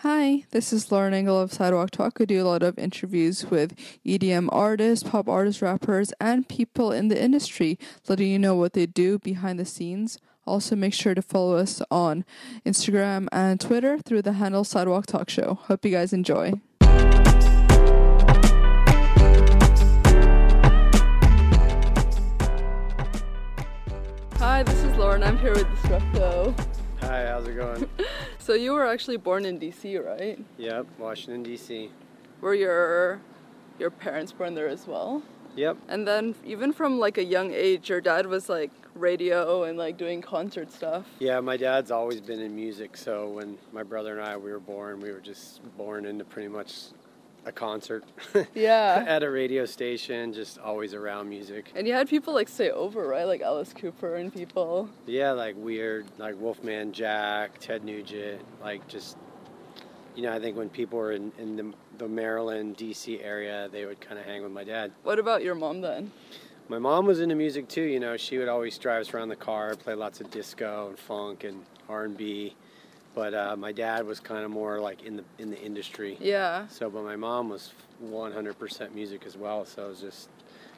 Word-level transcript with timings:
Hi, 0.00 0.44
this 0.50 0.74
is 0.74 0.92
Lauren 0.92 1.14
Engel 1.14 1.40
of 1.40 1.54
Sidewalk 1.54 1.90
Talk. 1.90 2.20
I 2.20 2.26
do 2.26 2.42
a 2.42 2.44
lot 2.44 2.62
of 2.62 2.78
interviews 2.78 3.46
with 3.46 3.74
EDM 4.04 4.50
artists, 4.52 5.08
pop 5.08 5.26
artists, 5.26 5.62
rappers, 5.62 6.12
and 6.20 6.46
people 6.46 6.92
in 6.92 7.08
the 7.08 7.18
industry, 7.20 7.78
letting 8.06 8.28
you 8.28 8.38
know 8.38 8.54
what 8.54 8.74
they 8.74 8.84
do 8.84 9.18
behind 9.18 9.58
the 9.58 9.64
scenes. 9.64 10.18
Also, 10.44 10.76
make 10.76 10.92
sure 10.92 11.14
to 11.14 11.22
follow 11.22 11.56
us 11.56 11.80
on 11.90 12.26
Instagram 12.66 13.26
and 13.32 13.58
Twitter 13.58 13.98
through 13.98 14.20
the 14.20 14.34
handle 14.34 14.64
Sidewalk 14.64 15.06
Talk 15.06 15.30
Show. 15.30 15.60
Hope 15.62 15.82
you 15.82 15.92
guys 15.92 16.12
enjoy. 16.12 16.52
Hi, 24.34 24.62
this 24.62 24.84
is 24.84 24.94
Lauren. 24.98 25.22
I'm 25.22 25.38
here 25.38 25.54
with 25.54 25.64
Destructo. 25.68 26.54
Hi, 27.00 27.28
how's 27.28 27.48
it 27.48 27.56
going? 27.56 27.88
So 28.46 28.54
you 28.54 28.74
were 28.74 28.86
actually 28.86 29.16
born 29.16 29.44
in 29.44 29.58
DC, 29.58 29.98
right? 30.06 30.38
yep, 30.56 30.86
Washington 30.98 31.42
D.C. 31.42 31.90
Were 32.40 32.54
your 32.54 33.20
your 33.76 33.90
parents 33.90 34.30
born 34.30 34.54
there 34.54 34.68
as 34.68 34.86
well? 34.86 35.20
Yep. 35.56 35.78
And 35.88 36.06
then 36.06 36.36
even 36.44 36.72
from 36.72 37.00
like 37.00 37.18
a 37.18 37.24
young 37.24 37.50
age, 37.52 37.88
your 37.88 38.00
dad 38.00 38.24
was 38.28 38.48
like 38.48 38.70
radio 38.94 39.64
and 39.64 39.76
like 39.76 39.96
doing 39.98 40.22
concert 40.22 40.70
stuff. 40.70 41.06
Yeah, 41.18 41.40
my 41.40 41.56
dad's 41.56 41.90
always 41.90 42.20
been 42.20 42.38
in 42.38 42.54
music, 42.54 42.96
so 42.96 43.30
when 43.30 43.58
my 43.72 43.82
brother 43.82 44.16
and 44.16 44.24
I 44.24 44.36
we 44.36 44.52
were 44.52 44.60
born, 44.60 45.00
we 45.00 45.10
were 45.10 45.18
just 45.18 45.60
born 45.76 46.06
into 46.06 46.24
pretty 46.24 46.48
much 46.48 46.92
a 47.46 47.52
concert 47.52 48.04
Yeah. 48.54 49.04
at 49.06 49.22
a 49.22 49.30
radio 49.30 49.64
station, 49.64 50.32
just 50.32 50.58
always 50.58 50.92
around 50.92 51.28
music. 51.28 51.70
And 51.74 51.86
you 51.86 51.94
had 51.94 52.08
people 52.08 52.34
like 52.34 52.48
stay 52.48 52.70
over, 52.70 53.06
right? 53.06 53.24
Like 53.24 53.40
Alice 53.40 53.72
Cooper 53.72 54.16
and 54.16 54.34
people. 54.34 54.90
Yeah, 55.06 55.30
like 55.30 55.54
weird, 55.56 56.06
like 56.18 56.38
Wolfman 56.40 56.92
Jack, 56.92 57.58
Ted 57.60 57.84
Nugent, 57.84 58.42
like 58.60 58.86
just 58.88 59.16
you 60.16 60.22
know, 60.22 60.32
I 60.32 60.40
think 60.40 60.56
when 60.56 60.70
people 60.70 60.98
were 60.98 61.12
in, 61.12 61.30
in 61.38 61.56
the, 61.56 61.72
the 61.98 62.08
Maryland, 62.08 62.76
D.C. 62.78 63.20
area, 63.20 63.68
they 63.70 63.84
would 63.84 64.00
kind 64.00 64.18
of 64.18 64.24
hang 64.24 64.42
with 64.42 64.50
my 64.50 64.64
dad. 64.64 64.90
What 65.02 65.18
about 65.18 65.42
your 65.44 65.54
mom 65.54 65.82
then? 65.82 66.10
My 66.70 66.78
mom 66.78 67.04
was 67.06 67.20
into 67.20 67.34
music 67.34 67.68
too. 67.68 67.82
You 67.82 68.00
know, 68.00 68.16
she 68.16 68.38
would 68.38 68.48
always 68.48 68.76
drive 68.78 69.02
us 69.02 69.12
around 69.14 69.28
the 69.28 69.36
car, 69.36 69.76
play 69.76 69.92
lots 69.94 70.22
of 70.22 70.30
disco 70.30 70.88
and 70.88 70.98
funk 70.98 71.44
and 71.44 71.62
R 71.88 72.04
and 72.04 72.16
B. 72.16 72.56
But 73.16 73.32
uh, 73.34 73.56
my 73.56 73.72
dad 73.72 74.06
was 74.06 74.20
kind 74.20 74.44
of 74.44 74.50
more 74.50 74.78
like 74.78 75.02
in 75.02 75.16
the 75.16 75.24
in 75.38 75.50
the 75.50 75.58
industry. 75.60 76.18
Yeah. 76.20 76.68
So, 76.68 76.90
but 76.90 77.02
my 77.02 77.16
mom 77.16 77.48
was 77.48 77.72
100% 78.04 78.94
music 78.94 79.24
as 79.26 79.36
well. 79.38 79.64
So 79.64 79.86
it 79.86 79.88
was 79.88 80.00
just 80.02 80.28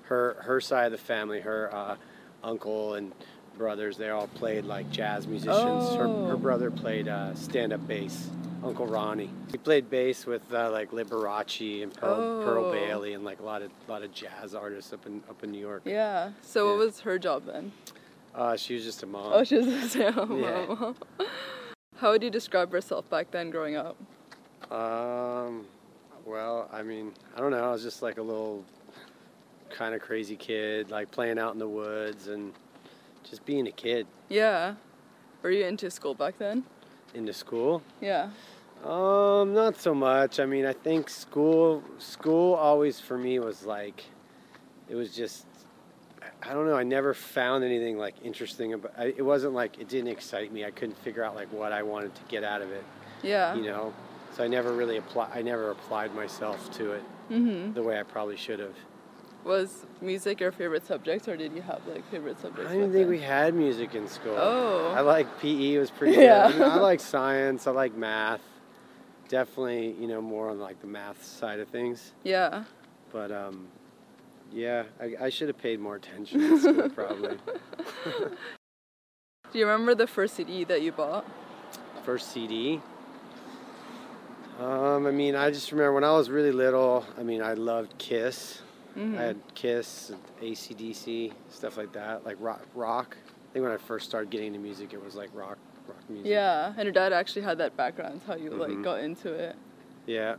her 0.04 0.36
her 0.42 0.60
side 0.60 0.86
of 0.86 0.92
the 0.92 0.98
family, 0.98 1.40
her 1.40 1.68
uh, 1.74 1.96
uncle 2.44 2.94
and 2.94 3.12
brothers. 3.58 3.96
They 3.96 4.10
all 4.10 4.28
played 4.28 4.64
like 4.64 4.88
jazz 4.90 5.26
musicians. 5.26 5.94
Her, 5.96 6.06
Oh. 6.06 6.26
her 6.26 6.36
brother 6.36 6.70
played 6.70 7.08
uh, 7.08 7.34
stand 7.34 7.72
up 7.72 7.86
bass. 7.88 8.30
Uncle 8.62 8.86
Ronnie. 8.86 9.30
He 9.52 9.58
played 9.58 9.88
bass 9.90 10.24
with 10.26 10.42
uh, 10.52 10.70
like 10.70 10.90
Liberace 10.92 11.82
and 11.82 11.92
Pearl, 11.94 12.42
Pearl 12.44 12.64
Oh. 12.66 12.72
Bailey 12.72 13.14
and 13.14 13.24
like 13.24 13.40
a 13.40 13.44
lot 13.44 13.62
of 13.62 13.70
lot 13.88 14.02
of 14.04 14.12
jazz 14.12 14.54
artists 14.54 14.92
up 14.92 15.04
in 15.06 15.22
up 15.28 15.42
in 15.42 15.50
New 15.50 15.60
York. 15.60 15.82
Yeah. 15.84 16.30
So 16.42 16.68
what 16.68 16.78
was 16.78 17.00
her 17.00 17.18
job 17.18 17.46
then? 17.46 17.72
Uh, 18.32 18.56
she 18.56 18.74
was 18.74 18.84
just 18.84 19.02
a 19.02 19.06
mom. 19.06 19.32
Oh, 19.34 19.42
she 19.42 19.56
was 19.56 19.66
a 19.66 19.88
stay-at-home 19.88 20.40
Yeah. 20.40 20.92
How 21.98 22.12
would 22.12 22.22
you 22.22 22.30
describe 22.30 22.72
yourself 22.72 23.08
back 23.10 23.30
then 23.30 23.50
growing 23.50 23.76
up? 23.76 23.96
Um, 24.70 25.66
well, 26.24 26.68
I 26.72 26.82
mean, 26.82 27.12
I 27.36 27.40
don't 27.40 27.50
know. 27.50 27.64
I 27.68 27.72
was 27.72 27.82
just 27.82 28.02
like 28.02 28.18
a 28.18 28.22
little 28.22 28.64
kind 29.70 29.94
of 29.94 30.00
crazy 30.00 30.36
kid, 30.36 30.90
like 30.90 31.10
playing 31.10 31.38
out 31.38 31.52
in 31.54 31.58
the 31.58 31.68
woods 31.68 32.28
and 32.28 32.52
just 33.28 33.44
being 33.44 33.66
a 33.66 33.70
kid 33.72 34.06
Yeah. 34.28 34.74
Were 35.42 35.50
you 35.50 35.64
into 35.66 35.90
school 35.90 36.14
back 36.14 36.38
then? 36.38 36.64
into 37.14 37.32
school. 37.32 37.82
Yeah. 38.00 38.30
Um, 38.84 39.54
not 39.54 39.76
so 39.76 39.94
much. 39.94 40.38
I 40.40 40.46
mean, 40.46 40.66
I 40.66 40.72
think 40.74 41.08
school 41.08 41.82
school 41.98 42.54
always 42.54 43.00
for 43.00 43.18
me 43.18 43.38
was 43.38 43.64
like 43.64 44.04
it 44.88 44.94
was 44.94 45.14
just 45.14 45.46
I 46.42 46.52
don't 46.52 46.66
know. 46.66 46.76
I 46.76 46.84
never 46.84 47.14
found 47.14 47.64
anything 47.64 47.98
like 47.98 48.14
interesting 48.22 48.72
about. 48.74 48.92
I, 48.96 49.06
it 49.06 49.24
wasn't 49.24 49.54
like 49.54 49.78
it 49.80 49.88
didn't 49.88 50.08
excite 50.08 50.52
me. 50.52 50.64
I 50.64 50.70
couldn't 50.70 50.96
figure 50.98 51.24
out 51.24 51.34
like 51.34 51.52
what 51.52 51.72
I 51.72 51.82
wanted 51.82 52.14
to 52.14 52.22
get 52.28 52.44
out 52.44 52.62
of 52.62 52.70
it. 52.70 52.84
Yeah. 53.22 53.54
You 53.54 53.62
know, 53.64 53.92
so 54.34 54.44
I 54.44 54.48
never 54.48 54.72
really 54.72 54.98
apply. 54.98 55.28
I 55.34 55.42
never 55.42 55.70
applied 55.70 56.14
myself 56.14 56.70
to 56.78 56.92
it 56.92 57.02
Mhm. 57.30 57.74
the 57.74 57.82
way 57.82 57.98
I 57.98 58.04
probably 58.04 58.36
should 58.36 58.60
have. 58.60 58.74
Was 59.44 59.84
music 60.00 60.40
your 60.40 60.52
favorite 60.52 60.86
subject, 60.86 61.26
or 61.28 61.36
did 61.36 61.52
you 61.52 61.62
have 61.62 61.80
like 61.88 62.08
favorite 62.10 62.38
subjects? 62.40 62.70
I 62.70 62.74
didn't 62.74 62.92
think 62.92 63.08
we 63.08 63.20
had 63.20 63.54
music 63.54 63.94
in 63.94 64.06
school. 64.08 64.36
Oh. 64.36 64.92
I 64.96 65.00
like 65.00 65.40
PE 65.40 65.78
was 65.78 65.90
pretty 65.90 66.16
Yeah. 66.22 66.52
good. 66.52 66.60
I, 66.62 66.64
mean, 66.68 66.70
I 66.72 66.76
like 66.80 67.00
science. 67.00 67.66
I 67.66 67.70
like 67.72 67.94
math. 67.96 68.40
Definitely, 69.28 69.94
you 70.00 70.06
know, 70.08 70.20
more 70.22 70.50
on 70.50 70.58
like 70.58 70.80
the 70.80 70.86
math 70.86 71.22
side 71.24 71.60
of 71.60 71.68
things. 71.68 72.12
Yeah. 72.24 72.64
But 73.12 73.30
um, 73.32 73.68
yeah, 74.52 74.84
I, 75.00 75.14
I 75.26 75.28
should 75.28 75.48
have 75.48 75.58
paid 75.58 75.80
more 75.80 75.96
attention 75.96 76.40
in 76.42 76.60
school 76.60 76.88
probably. 76.94 77.36
Do 79.52 79.58
you 79.58 79.66
remember 79.66 79.94
the 79.94 80.06
first 80.06 80.34
CD 80.34 80.64
that 80.64 80.82
you 80.82 80.92
bought? 80.92 81.26
First 82.04 82.32
CD. 82.32 82.80
Um, 84.60 85.06
I 85.06 85.10
mean, 85.10 85.34
I 85.36 85.50
just 85.50 85.70
remember 85.72 85.92
when 85.94 86.04
I 86.04 86.12
was 86.12 86.30
really 86.30 86.52
little. 86.52 87.04
I 87.16 87.22
mean, 87.22 87.42
I 87.42 87.54
loved 87.54 87.96
Kiss. 87.98 88.60
Mhm. 88.96 89.16
I 89.18 89.22
had 89.22 89.36
Kiss, 89.54 90.12
ACDC, 90.42 91.32
stuff 91.50 91.76
like 91.76 91.92
that, 91.92 92.24
like 92.24 92.36
rock. 92.40 92.62
Rock. 92.74 93.16
I 93.22 93.52
think 93.52 93.62
when 93.62 93.72
I 93.72 93.76
first 93.76 94.06
started 94.08 94.30
getting 94.30 94.48
into 94.48 94.58
music, 94.58 94.92
it 94.92 95.02
was 95.02 95.14
like 95.14 95.30
rock, 95.32 95.58
rock 95.86 95.98
music. 96.10 96.26
Yeah, 96.30 96.72
and 96.76 96.84
your 96.84 96.92
dad 96.92 97.12
actually 97.12 97.42
had 97.42 97.58
that 97.58 97.76
background, 97.76 98.20
how 98.26 98.34
you 98.34 98.50
like 98.50 98.70
Mhm. 98.70 98.82
got 98.84 99.00
into 99.00 99.32
it. 99.32 99.56
Yeah. 100.06 100.36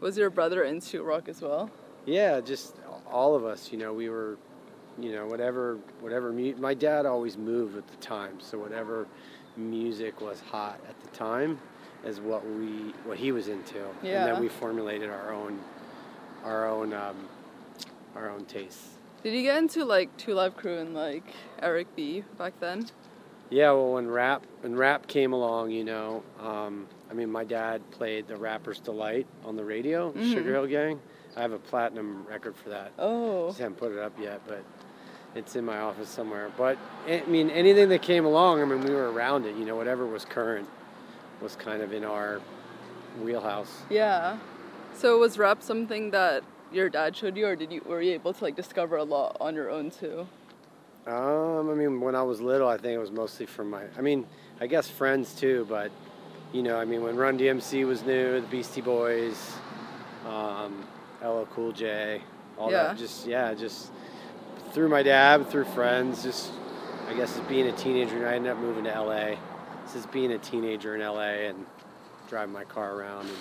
Was 0.00 0.16
your 0.16 0.30
brother 0.30 0.62
into 0.62 1.02
rock 1.02 1.28
as 1.28 1.42
well? 1.42 1.70
Yeah, 2.06 2.40
just 2.40 2.76
all 3.10 3.34
of 3.34 3.44
us. 3.44 3.70
You 3.72 3.78
know, 3.78 3.92
we 3.92 4.08
were, 4.08 4.36
you 4.98 5.12
know, 5.12 5.26
whatever, 5.26 5.78
whatever. 6.00 6.32
Mu- 6.32 6.56
my 6.56 6.74
dad 6.74 7.06
always 7.06 7.36
moved 7.36 7.74
with 7.74 7.86
the 7.88 7.96
times, 7.96 8.44
so 8.44 8.58
whatever 8.58 9.06
music 9.56 10.20
was 10.20 10.40
hot 10.40 10.78
at 10.88 11.00
the 11.02 11.08
time 11.16 11.58
is 12.04 12.20
what 12.20 12.46
we, 12.46 12.92
what 13.04 13.18
he 13.18 13.32
was 13.32 13.48
into. 13.48 13.78
yeah. 14.02 14.24
And 14.24 14.34
then 14.34 14.40
we 14.42 14.48
formulated 14.48 15.10
our 15.10 15.32
own, 15.32 15.58
our 16.44 16.68
own, 16.68 16.92
um, 16.94 17.28
our 18.14 18.30
own 18.30 18.44
tastes. 18.44 18.90
Did 19.24 19.34
you 19.34 19.42
get 19.42 19.58
into 19.58 19.84
like 19.84 20.16
Two 20.16 20.34
Live 20.34 20.56
Crew 20.56 20.78
and 20.78 20.94
like 20.94 21.24
Eric 21.60 21.88
B 21.96 22.22
back 22.38 22.58
then? 22.60 22.86
Yeah, 23.50 23.72
well, 23.72 23.94
when 23.94 24.08
rap 24.08 24.44
when 24.60 24.76
rap 24.76 25.06
came 25.08 25.32
along, 25.32 25.70
you 25.72 25.82
know, 25.82 26.22
um, 26.40 26.86
I 27.10 27.14
mean, 27.14 27.30
my 27.32 27.42
dad 27.44 27.80
played 27.90 28.28
the 28.28 28.36
Rapper's 28.36 28.78
Delight 28.78 29.26
on 29.44 29.56
the 29.56 29.64
radio, 29.64 30.12
Mhm. 30.12 30.34
Sugar 30.34 30.52
Hill 30.52 30.66
Gang. 30.66 31.00
I 31.36 31.42
have 31.42 31.52
a 31.52 31.58
platinum 31.58 32.24
record 32.26 32.56
for 32.56 32.70
that. 32.70 32.92
Oh. 32.98 33.48
Just 33.48 33.58
haven't 33.58 33.76
put 33.76 33.92
it 33.92 33.98
up 33.98 34.12
yet, 34.20 34.40
but 34.46 34.64
it's 35.34 35.56
in 35.56 35.64
my 35.64 35.78
office 35.78 36.08
somewhere. 36.08 36.50
But 36.56 36.78
I 37.06 37.22
mean, 37.26 37.50
anything 37.50 37.88
that 37.90 38.02
came 38.02 38.24
along, 38.24 38.60
I 38.60 38.64
mean, 38.64 38.80
we 38.82 38.90
were 38.90 39.10
around 39.10 39.46
it. 39.46 39.56
You 39.56 39.64
know, 39.64 39.76
whatever 39.76 40.06
was 40.06 40.24
current 40.24 40.68
was 41.40 41.56
kind 41.56 41.82
of 41.82 41.92
in 41.92 42.04
our 42.04 42.40
wheelhouse. 43.22 43.82
Yeah. 43.90 44.38
So 44.94 45.18
was 45.18 45.38
rap 45.38 45.62
something 45.62 46.10
that 46.10 46.42
your 46.72 46.88
dad 46.88 47.16
showed 47.16 47.36
you, 47.36 47.46
or 47.46 47.56
did 47.56 47.72
you 47.72 47.82
were 47.86 48.02
you 48.02 48.12
able 48.12 48.32
to 48.32 48.44
like 48.44 48.56
discover 48.56 48.96
a 48.96 49.04
lot 49.04 49.36
on 49.40 49.54
your 49.54 49.70
own 49.70 49.90
too? 49.90 50.26
Um, 51.06 51.70
I 51.70 51.74
mean, 51.74 52.00
when 52.00 52.14
I 52.14 52.22
was 52.22 52.40
little, 52.40 52.68
I 52.68 52.76
think 52.76 52.94
it 52.94 52.98
was 52.98 53.10
mostly 53.10 53.46
from 53.46 53.70
my. 53.70 53.84
I 53.96 54.00
mean, 54.00 54.26
I 54.60 54.66
guess 54.66 54.90
friends 54.90 55.34
too, 55.34 55.66
but 55.68 55.90
you 56.52 56.62
know, 56.62 56.78
I 56.78 56.84
mean, 56.84 57.02
when 57.02 57.16
Run 57.16 57.38
DMC 57.38 57.86
was 57.86 58.02
new, 58.02 58.40
the 58.40 58.46
Beastie 58.46 58.80
Boys, 58.80 59.52
um, 60.26 60.86
LL 61.22 61.46
Cool 61.54 61.72
J, 61.72 62.22
all 62.58 62.70
Yeah. 62.70 62.84
that. 62.88 62.96
Just 62.98 63.26
yeah, 63.26 63.54
just 63.54 63.90
through 64.72 64.88
my 64.88 65.02
dad, 65.02 65.48
through 65.48 65.64
friends. 65.64 66.22
Just 66.22 66.50
I 67.08 67.14
guess 67.14 67.36
as 67.38 67.42
being 67.46 67.66
a 67.66 67.72
teenager, 67.72 68.16
and 68.16 68.26
I 68.26 68.34
ended 68.34 68.52
up 68.52 68.58
moving 68.58 68.84
to 68.84 68.90
LA. 68.90 69.36
This 69.84 69.94
is 69.96 70.06
being 70.06 70.32
a 70.32 70.38
teenager 70.38 70.94
in 70.94 71.00
LA 71.00 71.48
and 71.48 71.64
driving 72.28 72.52
my 72.52 72.64
car 72.64 72.94
around 72.94 73.22
and 73.26 73.36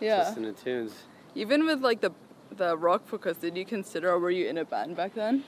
Yeah. 0.00 0.18
listening 0.28 0.54
to 0.54 0.62
tunes. 0.64 0.94
Even 1.34 1.66
with 1.66 1.82
like 1.82 2.00
the 2.00 2.12
the 2.56 2.76
rock 2.76 3.06
focus, 3.06 3.36
did 3.38 3.56
you 3.56 3.64
consider 3.64 4.10
or 4.10 4.18
were 4.18 4.30
you 4.30 4.46
in 4.48 4.58
a 4.58 4.64
band 4.64 4.96
back 4.96 5.14
then? 5.14 5.44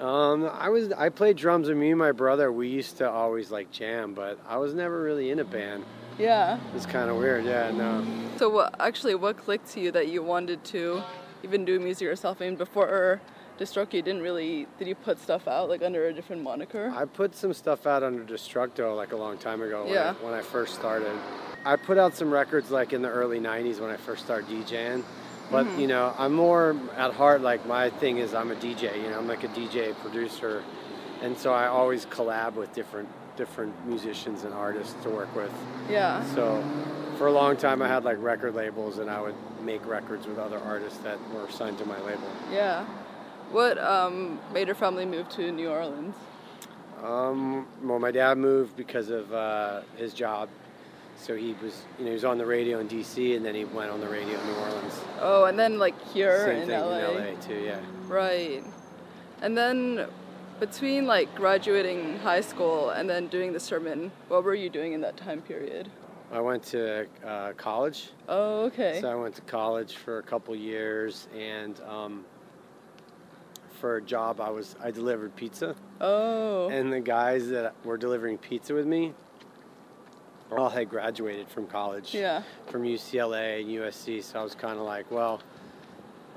Um, 0.00 0.50
I 0.52 0.68
was 0.70 0.90
I 0.92 1.08
played 1.08 1.36
drums 1.36 1.68
with 1.68 1.76
me 1.76 1.90
and 1.90 1.98
my 1.98 2.10
brother. 2.12 2.50
We 2.50 2.68
used 2.68 2.98
to 2.98 3.08
always 3.10 3.50
like 3.50 3.70
jam, 3.70 4.14
but 4.14 4.38
I 4.48 4.56
was 4.56 4.74
never 4.74 5.02
really 5.02 5.30
in 5.30 5.38
a 5.40 5.44
band. 5.44 5.84
Yeah. 6.18 6.58
It's 6.74 6.86
kind 6.86 7.10
of 7.10 7.16
weird, 7.16 7.44
yeah. 7.44 7.70
No, 7.70 8.04
So 8.36 8.48
what 8.48 8.74
actually 8.80 9.14
what 9.14 9.36
clicked 9.36 9.70
to 9.72 9.80
you 9.80 9.90
that 9.92 10.08
you 10.08 10.22
wanted 10.22 10.62
to 10.66 11.02
even 11.42 11.64
do 11.64 11.78
music 11.80 12.02
yourself? 12.06 12.40
I 12.40 12.44
mean 12.46 12.56
before 12.56 13.20
Destructo, 13.58 13.94
you 13.94 14.02
didn't 14.02 14.22
really 14.22 14.66
did 14.78 14.88
you 14.88 14.94
put 14.94 15.18
stuff 15.20 15.46
out 15.48 15.68
like 15.68 15.82
under 15.82 16.06
a 16.06 16.12
different 16.12 16.42
moniker? 16.42 16.92
I 16.94 17.04
put 17.04 17.34
some 17.34 17.52
stuff 17.54 17.86
out 17.86 18.02
under 18.02 18.22
Destructo 18.24 18.96
like 18.96 19.12
a 19.12 19.16
long 19.16 19.38
time 19.38 19.62
ago 19.62 19.84
when, 19.84 19.92
Yeah. 19.92 20.14
I, 20.20 20.24
when 20.24 20.34
I 20.34 20.42
first 20.42 20.74
started. 20.74 21.12
I 21.64 21.76
put 21.76 21.96
out 21.98 22.14
some 22.14 22.30
records 22.30 22.70
like 22.70 22.92
in 22.92 23.02
the 23.02 23.08
early 23.10 23.40
'90s 23.40 23.80
when 23.80 23.90
I 23.90 23.96
first 23.96 24.24
started 24.24 24.48
DJing. 24.48 25.02
But 25.50 25.66
Mhm. 25.66 25.78
you 25.80 25.86
know, 25.86 26.14
I'm 26.18 26.32
more 26.32 26.74
at 26.96 27.12
heart 27.12 27.42
like 27.42 27.66
my 27.66 27.90
thing 27.90 28.18
is 28.18 28.34
I'm 28.34 28.50
a 28.50 28.54
DJ. 28.56 28.96
You 29.02 29.10
know, 29.10 29.18
I'm 29.18 29.28
like 29.28 29.44
a 29.44 29.48
DJ 29.48 29.92
producer, 30.02 30.62
and 31.24 31.38
so 31.38 31.52
I 31.52 31.66
always 31.66 32.04
collab 32.06 32.54
with 32.54 32.72
different 32.74 33.08
different 33.36 33.74
musicians 33.86 34.44
and 34.44 34.54
artists 34.54 34.94
to 35.02 35.10
work 35.10 35.34
with. 35.34 35.50
yeah. 35.90 36.24
So 36.34 36.62
for 37.18 37.26
a 37.26 37.32
long 37.32 37.56
time 37.56 37.82
I 37.82 37.88
had 37.88 38.04
like 38.04 38.18
record 38.20 38.54
labels 38.54 38.98
and 38.98 39.10
I 39.10 39.20
would 39.20 39.34
make 39.62 39.84
records 39.86 40.26
with 40.26 40.38
other 40.38 40.58
artists 40.60 40.98
that 40.98 41.18
were 41.30 41.50
signed 41.50 41.78
to 41.78 41.84
my 41.86 42.00
label. 42.02 42.28
Yeah. 42.52 42.84
What 43.50 43.78
um, 43.78 44.38
made 44.52 44.68
your 44.68 44.76
family 44.76 45.04
move 45.04 45.28
to 45.30 45.50
New 45.50 45.68
Orleans? 45.68 46.14
Um, 47.02 47.66
well, 47.82 47.98
my 47.98 48.10
dad 48.10 48.38
moved 48.38 48.76
because 48.76 49.10
of 49.10 49.32
uh, 49.32 49.82
his 49.96 50.14
job. 50.14 50.48
So 51.16 51.36
he 51.36 51.54
was, 51.62 51.82
you 51.98 52.04
know, 52.04 52.10
he 52.10 52.14
was 52.14 52.24
on 52.24 52.38
the 52.38 52.46
radio 52.46 52.78
in 52.80 52.86
D.C. 52.88 53.34
and 53.34 53.44
then 53.44 53.54
he 53.54 53.64
went 53.64 53.90
on 53.90 54.00
the 54.00 54.08
radio 54.08 54.38
in 54.38 54.46
New 54.46 54.54
Orleans. 54.54 55.00
Oh, 55.20 55.44
and 55.44 55.58
then 55.58 55.78
like 55.78 55.94
here 56.12 56.46
Same 56.46 56.62
in 56.62 56.68
thing 56.68 56.80
LA. 56.80 56.98
in 56.98 57.34
LA 57.34 57.40
too, 57.40 57.60
yeah. 57.60 57.80
Right. 58.06 58.64
And 59.42 59.56
then 59.56 60.06
between 60.60 61.06
like 61.06 61.34
graduating 61.34 62.18
high 62.18 62.40
school 62.40 62.90
and 62.90 63.08
then 63.08 63.26
doing 63.28 63.52
the 63.52 63.60
sermon, 63.60 64.10
what 64.28 64.44
were 64.44 64.54
you 64.54 64.70
doing 64.70 64.92
in 64.92 65.00
that 65.02 65.16
time 65.16 65.42
period? 65.42 65.90
I 66.32 66.40
went 66.40 66.62
to 66.64 67.06
uh, 67.24 67.52
college. 67.52 68.10
Oh, 68.28 68.64
okay. 68.64 69.00
So 69.00 69.10
I 69.10 69.14
went 69.14 69.34
to 69.36 69.42
college 69.42 69.96
for 69.96 70.18
a 70.18 70.22
couple 70.22 70.54
years, 70.56 71.28
and 71.36 71.78
um, 71.80 72.24
for 73.80 73.96
a 73.98 74.02
job, 74.02 74.40
I 74.40 74.50
was 74.50 74.74
I 74.82 74.90
delivered 74.90 75.36
pizza, 75.36 75.76
oh. 76.00 76.68
and 76.70 76.92
the 76.92 77.00
guys 77.00 77.48
that 77.50 77.74
were 77.84 77.96
delivering 77.96 78.38
pizza 78.38 78.74
with 78.74 78.86
me 78.86 79.14
all 80.50 80.70
had 80.70 80.88
graduated 80.88 81.48
from 81.48 81.66
college, 81.66 82.14
yeah. 82.14 82.42
from 82.66 82.82
UCLA 82.82 83.60
and 83.60 83.68
USC. 83.68 84.22
So 84.22 84.40
I 84.40 84.42
was 84.42 84.54
kind 84.54 84.78
of 84.78 84.84
like, 84.84 85.10
well, 85.10 85.40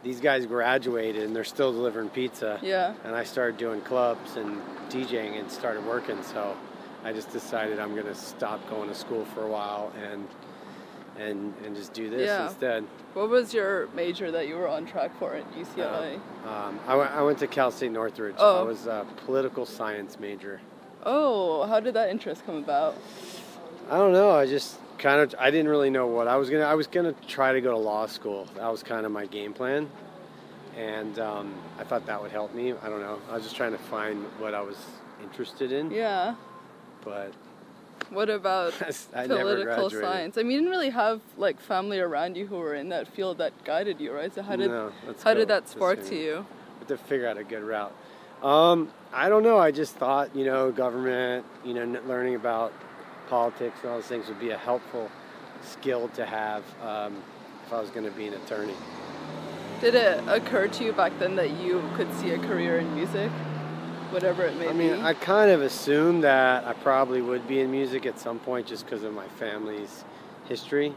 these 0.07 0.21
guys 0.21 0.45
graduated 0.45 1.23
and 1.23 1.35
they're 1.35 1.43
still 1.43 1.73
delivering 1.73 2.07
pizza, 2.09 2.57
Yeah. 2.61 2.93
and 3.03 3.13
I 3.13 3.25
started 3.25 3.57
doing 3.57 3.81
clubs 3.81 4.37
and 4.37 4.61
DJing 4.89 5.37
and 5.37 5.51
started 5.51 5.85
working. 5.85 6.23
So 6.23 6.55
I 7.03 7.11
just 7.11 7.29
decided 7.33 7.77
I'm 7.77 7.93
gonna 7.93 8.15
stop 8.15 8.67
going 8.69 8.87
to 8.87 8.95
school 8.95 9.25
for 9.25 9.43
a 9.43 9.47
while 9.49 9.91
and 10.01 10.25
and 11.19 11.53
and 11.65 11.75
just 11.75 11.91
do 11.93 12.09
this 12.09 12.27
Yeah. 12.27 12.45
instead. 12.47 12.85
What 13.15 13.27
was 13.29 13.53
your 13.53 13.89
major 13.95 14.31
that 14.31 14.47
you 14.47 14.55
were 14.55 14.69
on 14.69 14.85
track 14.85 15.11
for 15.19 15.33
at 15.33 15.43
UCLA? 15.57 16.21
Um, 16.47 16.79
I, 16.87 16.95
went, 16.95 17.11
I 17.11 17.21
went 17.23 17.39
to 17.39 17.47
Cal 17.47 17.69
State 17.71 17.91
Northridge. 17.91 18.35
Oh. 18.37 18.59
I 18.59 18.61
was 18.61 18.87
a 18.87 19.05
political 19.25 19.65
science 19.65 20.19
major. 20.19 20.61
oh, 21.05 21.65
how 21.67 21.79
did 21.81 21.93
that 21.95 22.09
interest 22.09 22.45
come 22.45 22.55
about? 22.57 22.95
I 23.89 23.97
don't 23.97 24.13
know. 24.13 24.31
I 24.31 24.45
just 24.45 24.79
kind 24.97 25.21
of 25.21 25.35
I 25.39 25.51
didn't 25.51 25.67
really 25.69 25.89
know 25.89 26.07
what 26.07 26.27
I 26.27 26.37
was 26.37 26.49
gonna. 26.49 26.63
I 26.63 26.75
was 26.75 26.87
gonna 26.87 27.13
try 27.27 27.53
to 27.53 27.61
go 27.61 27.71
to 27.71 27.77
law 27.77 28.05
school. 28.07 28.47
That 28.55 28.71
was 28.71 28.83
kind 28.83 29.05
of 29.05 29.11
my 29.11 29.25
game 29.25 29.53
plan, 29.53 29.89
and 30.77 31.17
um, 31.19 31.53
I 31.79 31.83
thought 31.83 32.05
that 32.07 32.21
would 32.21 32.31
help 32.31 32.53
me. 32.53 32.73
I 32.73 32.89
don't 32.89 33.01
know. 33.01 33.19
I 33.29 33.35
was 33.35 33.43
just 33.43 33.55
trying 33.55 33.71
to 33.71 33.77
find 33.77 34.23
what 34.39 34.53
I 34.53 34.61
was 34.61 34.77
interested 35.23 35.71
in, 35.71 35.91
Yeah. 35.91 36.35
but 37.03 37.33
What 38.09 38.29
about 38.29 38.73
political 39.13 39.89
science? 39.89 40.37
I 40.37 40.43
mean, 40.43 40.51
you 40.51 40.57
didn't 40.59 40.71
really 40.71 40.91
have 40.91 41.21
like 41.37 41.59
family 41.59 41.99
around 41.99 42.37
you 42.37 42.47
who 42.47 42.57
were 42.57 42.75
in 42.75 42.89
that 42.89 43.07
field 43.07 43.39
that 43.39 43.53
guided 43.63 43.99
you, 43.99 44.13
right? 44.13 44.33
So 44.33 44.41
how 44.41 44.55
did 44.55 44.69
No, 44.69 44.91
how 45.23 45.33
did 45.33 45.47
that 45.49 45.67
spark 45.67 46.03
to 46.05 46.15
you? 46.15 46.45
But 46.79 46.87
to 46.89 46.97
figure 46.97 47.27
out 47.27 47.37
a 47.37 47.43
good 47.43 47.63
route. 47.63 47.93
Um, 48.43 48.91
I 49.11 49.29
don't 49.29 49.41
know. 49.41 49.57
I 49.57 49.71
just 49.71 49.95
thought, 49.95 50.35
you 50.35 50.45
know, 50.45 50.71
government, 50.71 51.43
you 51.65 51.73
know, 51.73 51.99
learning 52.07 52.35
about 52.35 52.71
politics 53.27 53.79
and 53.81 53.91
all 53.91 53.97
those 53.97 54.07
things 54.07 54.27
would 54.27 54.39
be 54.39 54.51
a 54.51 54.57
helpful 54.57 55.09
skill 55.61 56.07
to 56.09 56.25
have 56.25 56.63
um, 56.83 57.21
if 57.65 57.73
I 57.73 57.79
was 57.79 57.89
going 57.89 58.05
to 58.05 58.11
be 58.11 58.27
an 58.27 58.33
attorney. 58.33 58.73
Did 59.81 59.95
it 59.95 60.23
occur 60.27 60.67
to 60.67 60.83
you 60.83 60.93
back 60.93 61.17
then 61.19 61.35
that 61.35 61.51
you 61.51 61.83
could 61.95 62.11
see 62.15 62.31
a 62.31 62.39
career 62.39 62.79
in 62.79 62.95
music, 62.95 63.29
whatever 64.09 64.43
it 64.43 64.55
may 64.57 64.63
be? 64.63 64.69
I 64.69 64.73
mean, 64.73 64.95
be? 64.95 65.01
I 65.01 65.13
kind 65.13 65.51
of 65.51 65.61
assumed 65.61 66.23
that 66.23 66.65
I 66.65 66.73
probably 66.73 67.21
would 67.21 67.47
be 67.47 67.59
in 67.59 67.69
music 67.69 68.05
at 68.05 68.19
some 68.19 68.39
point 68.39 68.65
just 68.65 68.85
because 68.85 69.03
of 69.03 69.13
my 69.13 69.27
family's 69.27 70.03
history. 70.47 70.93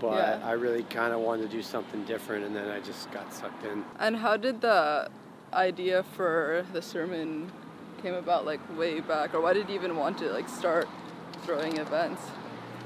But 0.00 0.40
Yeah. 0.40 0.40
I 0.46 0.52
really 0.52 0.82
kind 0.82 1.14
of 1.14 1.20
wanted 1.20 1.42
to 1.42 1.48
do 1.48 1.62
something 1.62 2.04
different, 2.04 2.44
and 2.44 2.54
then 2.54 2.68
I 2.68 2.80
just 2.80 3.10
got 3.12 3.32
sucked 3.32 3.64
in. 3.64 3.84
And 3.98 4.16
how 4.16 4.36
did 4.36 4.60
the 4.60 5.08
idea 5.54 6.02
for 6.02 6.66
the 6.72 6.82
sermon 6.82 7.50
came 8.02 8.14
about, 8.14 8.44
like 8.44 8.60
way 8.76 9.00
back, 9.00 9.32
or 9.32 9.40
why 9.40 9.52
did 9.52 9.68
you 9.68 9.76
even 9.76 9.96
want 9.96 10.18
to 10.18 10.32
like 10.32 10.48
start 10.48 10.88
throwing 11.42 11.76
events? 11.78 12.22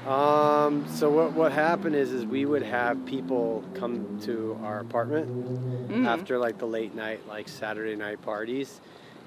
Um, 0.05 0.85
so 0.87 1.09
what 1.09 1.33
what 1.33 1.51
happened 1.51 1.95
is 1.95 2.11
is 2.13 2.25
we 2.25 2.45
would 2.45 2.63
have 2.63 3.05
people 3.05 3.63
come 3.73 4.19
to 4.21 4.57
our 4.63 4.79
apartment 4.79 5.89
Mhm. 5.91 6.05
after 6.07 6.37
like 6.37 6.57
the 6.59 6.67
late 6.67 6.95
night 6.95 7.27
like 7.27 7.49
Saturday 7.49 7.95
night 7.95 8.21
parties 8.21 8.79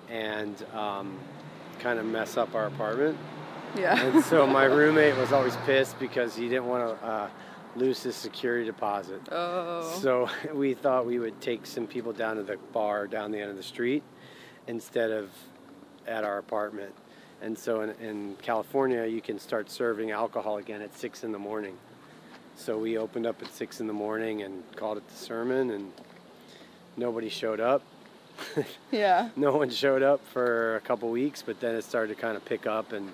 and 0.09 0.57
um, 0.75 1.19
kind 1.81 1.99
of 1.99 2.07
mess 2.07 2.37
up 2.39 2.55
our 2.55 2.67
apartment. 2.67 3.19
Yeah. 3.77 4.01
And 4.01 4.25
so 4.25 4.47
my 4.59 4.65
roommate 4.65 5.17
was 5.17 5.33
always 5.33 5.57
pissed 5.67 5.99
because 5.99 6.35
he 6.35 6.49
didn't 6.49 6.67
want 6.67 6.99
to 6.99 7.07
uh, 7.07 7.29
lose 7.77 8.03
his 8.03 8.17
security 8.17 8.65
deposit. 8.65 9.21
oh. 9.31 9.83
So 10.01 10.29
we 10.55 10.73
thought 10.75 11.05
we 11.05 11.19
would 11.19 11.41
take 11.43 11.67
some 11.67 11.87
people 11.87 12.13
down 12.13 12.37
to 12.37 12.43
the 12.43 12.57
bar 12.73 13.07
down 13.07 13.33
the 13.33 13.39
end 13.41 13.51
of 13.51 13.57
the 13.57 13.63
street 13.63 14.03
instead 14.67 15.11
of 15.11 15.31
at 16.07 16.25
our 16.25 16.39
apartment. 16.39 16.95
And 17.43 17.59
so 17.59 17.81
in, 17.83 17.91
in 18.01 18.37
California, 18.43 19.07
you 19.07 19.21
can 19.21 19.39
start 19.39 19.71
serving 19.71 20.11
alcohol 20.11 20.59
again 20.59 20.83
at 20.83 20.97
six 20.97 21.25
in 21.25 21.33
the 21.33 21.39
morning. 21.39 21.77
So 22.57 22.79
we 22.79 22.99
opened 22.99 23.27
up 23.27 23.41
at 23.43 23.53
six 23.55 23.81
in 23.81 23.87
the 23.87 23.93
morning 23.93 24.43
and 24.43 24.63
called 24.77 24.99
it 24.99 25.09
the 25.09 25.17
sermon, 25.17 25.71
and 25.71 25.93
nobody 26.97 27.29
showed 27.29 27.61
up. 27.61 27.83
yeah. 28.91 29.29
no 29.37 29.53
one 29.53 29.71
showed 29.71 30.03
up 30.03 30.21
for 30.33 30.77
a 30.77 30.81
couple 30.81 31.11
weeks, 31.11 31.43
but 31.43 31.61
then 31.61 31.75
it 31.75 31.85
started 31.85 32.15
to 32.15 32.21
kind 32.21 32.37
of 32.37 32.45
pick 32.45 32.67
up 32.67 32.93
and 32.93 33.11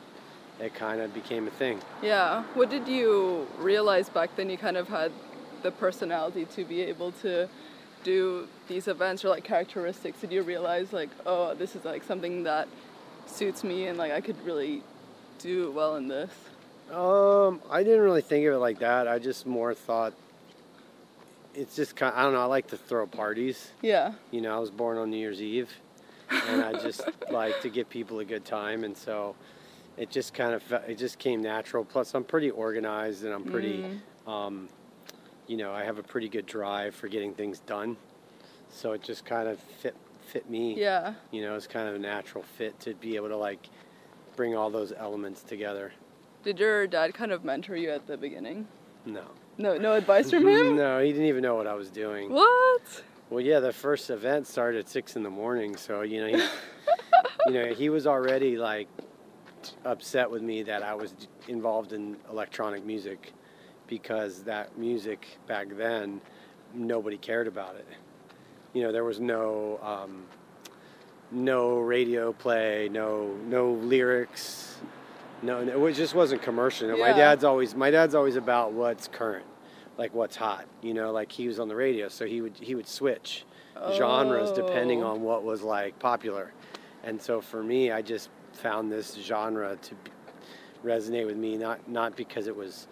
it 0.61 0.75
kind 0.75 1.01
of 1.01 1.13
became 1.13 1.47
a 1.47 1.51
thing. 1.51 1.81
Yeah. 2.03 2.45
What 2.55 2.71
did 2.71 2.89
you 2.89 3.47
realize 3.59 4.09
back 4.09 4.35
then? 4.37 4.51
You 4.51 4.59
kind 4.59 4.77
of 4.77 4.89
had 4.89 5.13
the 5.63 5.71
personality 5.71 6.45
to 6.47 6.65
be 6.65 6.83
able 6.83 7.13
to 7.23 7.49
do 8.05 8.47
these 8.69 8.89
events 8.89 9.25
or 9.25 9.29
like 9.29 9.45
characteristics. 9.45 10.21
Did 10.21 10.33
you 10.33 10.43
realize 10.43 10.93
like, 10.93 11.11
oh, 11.27 11.55
this 11.55 11.75
is 11.75 11.85
like 11.85 12.05
something 12.05 12.45
that 12.45 12.69
suits 13.27 13.63
me 13.65 13.87
and 13.87 13.99
like 13.99 14.13
I 14.13 14.21
could 14.21 14.43
really 14.45 14.83
do 15.39 15.71
well 15.73 15.97
in 15.97 16.09
this? 16.09 16.31
Um, 16.93 17.61
I 17.71 17.83
didn't 17.83 18.01
really 18.03 18.23
think 18.23 18.47
of 18.47 18.55
it 18.55 18.59
like 18.59 18.79
that. 18.79 19.09
I 19.09 19.19
just 19.19 19.47
more 19.47 19.75
thought 19.75 20.13
it's 21.55 21.75
just 21.75 21.97
kind. 21.97 22.15
I 22.15 22.23
don't 22.23 22.33
know. 22.35 22.43
I 22.43 22.47
like 22.47 22.69
to 22.69 22.77
throw 22.77 23.07
parties. 23.07 23.71
Yeah. 23.83 24.13
You 24.31 24.41
know, 24.41 24.55
I 24.55 24.59
was 24.59 24.71
born 24.71 24.99
on 24.99 25.11
New 25.11 25.17
Year's 25.17 25.41
Eve, 25.43 25.71
and 26.49 26.63
I 26.63 26.73
just 26.75 27.03
like 27.31 27.61
to 27.63 27.69
give 27.71 27.89
people 27.89 28.19
a 28.21 28.25
good 28.25 28.45
time, 28.45 28.85
and 28.85 28.97
so 28.97 29.35
it 29.97 30.11
just 30.11 30.35
kind 30.35 30.55
of 30.55 30.63
it 30.87 30.99
just 30.99 31.19
came 31.19 31.43
natural. 31.43 31.85
Plus, 31.85 32.15
I'm 32.15 32.25
pretty 32.25 32.51
organized, 32.51 33.25
and 33.25 33.33
I'm 33.33 33.45
pretty, 33.45 33.85
Mm. 34.27 34.31
um, 34.31 34.69
you 35.47 35.57
know, 35.57 35.73
I 35.73 35.85
have 35.85 35.99
a 35.99 36.03
pretty 36.03 36.29
good 36.29 36.45
drive 36.47 36.95
for 36.95 37.09
getting 37.09 37.33
things 37.33 37.59
done. 37.61 37.97
So 38.71 38.93
it 38.93 39.03
just 39.03 39.25
kind 39.25 39.49
of 39.49 39.59
fit 39.59 39.95
fit 40.27 40.49
me. 40.51 40.79
Yeah. 40.79 41.15
You 41.31 41.43
know, 41.43 41.55
it's 41.55 41.67
kind 41.67 41.89
of 41.89 41.95
a 41.95 41.99
natural 41.99 42.45
fit 42.45 42.79
to 42.81 42.95
be 42.95 43.17
able 43.17 43.29
to 43.29 43.37
like 43.37 43.69
bring 44.35 44.57
all 44.57 44.71
those 44.71 44.93
elements 44.97 45.43
together. 45.43 45.93
Did 46.43 46.59
your 46.59 46.87
dad 46.87 47.15
kind 47.15 47.33
of 47.33 47.45
mentor 47.45 47.77
you 47.77 47.91
at 47.91 48.07
the 48.07 48.17
beginning? 48.17 48.69
No. 49.05 49.25
No, 49.59 49.77
no 49.77 49.95
advice 49.95 50.31
from 50.31 50.47
him. 50.47 50.77
no, 50.77 51.01
he 51.01 51.13
didn't 51.13 51.27
even 51.27 51.43
know 51.43 51.55
what 51.55 51.67
I 51.67 51.75
was 51.75 51.91
doing. 51.91 52.31
What? 52.31 53.03
Well, 53.31 53.41
yeah, 53.41 53.61
the 53.61 53.73
first 53.73 54.11
event 54.11 54.47
started 54.47 54.81
at 54.81 54.89
six 54.89 55.17
in 55.17 55.23
the 55.23 55.31
morning, 55.31 55.77
so 55.77 56.03
you 56.03 56.21
know, 56.21 56.39
he, 56.39 56.45
you 57.47 57.53
know, 57.53 57.75
he 57.75 57.89
was 57.89 58.07
already 58.07 58.57
like 58.57 58.89
upset 59.85 60.31
with 60.31 60.43
me 60.43 60.63
that 60.63 60.83
I 60.83 60.95
was 60.95 61.15
involved 61.49 61.93
in 61.93 62.17
electronic 62.31 62.85
music 62.85 63.33
because 63.89 64.43
that 64.45 64.79
music 64.79 65.39
back 65.47 65.69
then 65.77 66.21
nobody 66.75 67.17
cared 67.17 67.49
about 67.49 67.77
it. 67.77 67.87
You 68.77 68.83
know, 68.83 68.93
there 68.93 69.05
was 69.05 69.21
no 69.21 69.81
um, 69.83 70.25
no 71.33 71.79
radio 71.79 72.35
play, 72.35 72.91
no 72.93 73.35
no 73.47 73.71
lyrics, 73.73 74.77
no, 75.41 75.63
it 75.63 75.81
was, 75.81 75.97
just 75.97 76.15
wasn't 76.15 76.43
commercial. 76.43 76.89
Know, 76.89 76.99
My 76.99 77.15
dad's 77.15 77.43
always 77.43 77.75
my 77.75 77.91
dad's 77.91 78.15
always 78.15 78.37
about 78.37 78.75
what's 78.75 79.09
current, 79.09 79.47
like 79.97 80.13
what's 80.13 80.37
hot. 80.37 80.67
You 80.83 80.93
know, 80.93 81.11
like 81.11 81.33
he 81.33 81.49
was 81.49 81.59
on 81.59 81.69
the 81.69 81.75
radio, 81.75 82.09
so 82.09 82.27
he 82.27 82.43
would 82.43 82.59
he 82.59 82.75
would 82.75 82.87
switch 82.87 83.47
genres 83.95 84.53
depending 84.53 85.03
Oh. 85.03 85.13
on 85.13 85.23
what 85.23 85.43
was 85.43 85.63
like 85.63 85.99
popular. 85.99 86.53
And 87.03 87.23
so 87.23 87.41
for 87.41 87.63
me, 87.63 87.91
I 87.91 88.03
just 88.03 88.29
found 88.53 88.93
this 88.93 89.15
genre 89.15 89.77
to 89.81 89.95
resonate 90.85 91.25
with 91.25 91.39
me, 91.39 91.57
not 91.57 91.89
not 91.89 92.15
because 92.15 92.47
it 92.47 92.55
was 92.55 92.89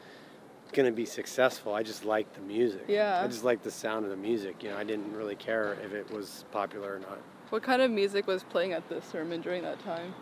going 0.74 0.86
to 0.86 0.92
be 0.92 1.06
successful. 1.06 1.72
I 1.74 1.82
just 1.82 2.04
liked 2.04 2.34
the 2.34 2.40
music. 2.42 2.84
Yeah. 2.88 3.20
I 3.22 3.26
just 3.26 3.44
liked 3.44 3.64
the 3.64 3.70
sound 3.70 4.04
of 4.04 4.10
the 4.10 4.16
music. 4.16 4.62
You 4.62 4.70
know, 4.70 4.76
I 4.76 4.84
didn't 4.84 5.14
really 5.16 5.36
care 5.36 5.76
if 5.84 5.92
it 5.92 6.10
was 6.10 6.44
popular 6.52 6.94
or 6.94 6.98
not. 6.98 7.18
What 7.50 7.62
kind 7.62 7.80
of 7.82 7.90
music 7.90 8.26
was 8.26 8.42
playing 8.42 8.72
at 8.72 8.88
the 8.88 9.00
sermon 9.00 9.40
during 9.40 9.62
that 9.62 9.78
time? 9.84 10.14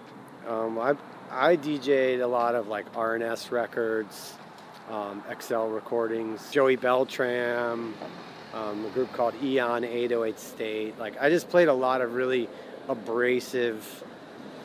Um, 0.46 0.78
I 0.78 0.94
I 1.30 1.56
DJ'd 1.56 2.20
a 2.20 2.26
lot 2.26 2.54
of 2.54 2.68
like 2.68 2.84
R&S 2.96 3.50
records, 3.50 4.34
um, 4.90 5.22
XL 5.40 5.68
recordings, 5.68 6.50
Joey 6.50 6.76
Beltram, 6.76 7.92
um, 8.52 8.84
a 8.84 8.88
group 8.90 9.12
called 9.12 9.34
Eon 9.42 9.84
808 9.84 10.38
State. 10.38 10.98
Like 10.98 11.14
I 11.20 11.30
just 11.30 11.48
played 11.48 11.68
a 11.68 11.72
lot 11.74 12.00
of 12.02 12.14
really 12.14 12.48
abrasive 12.88 14.04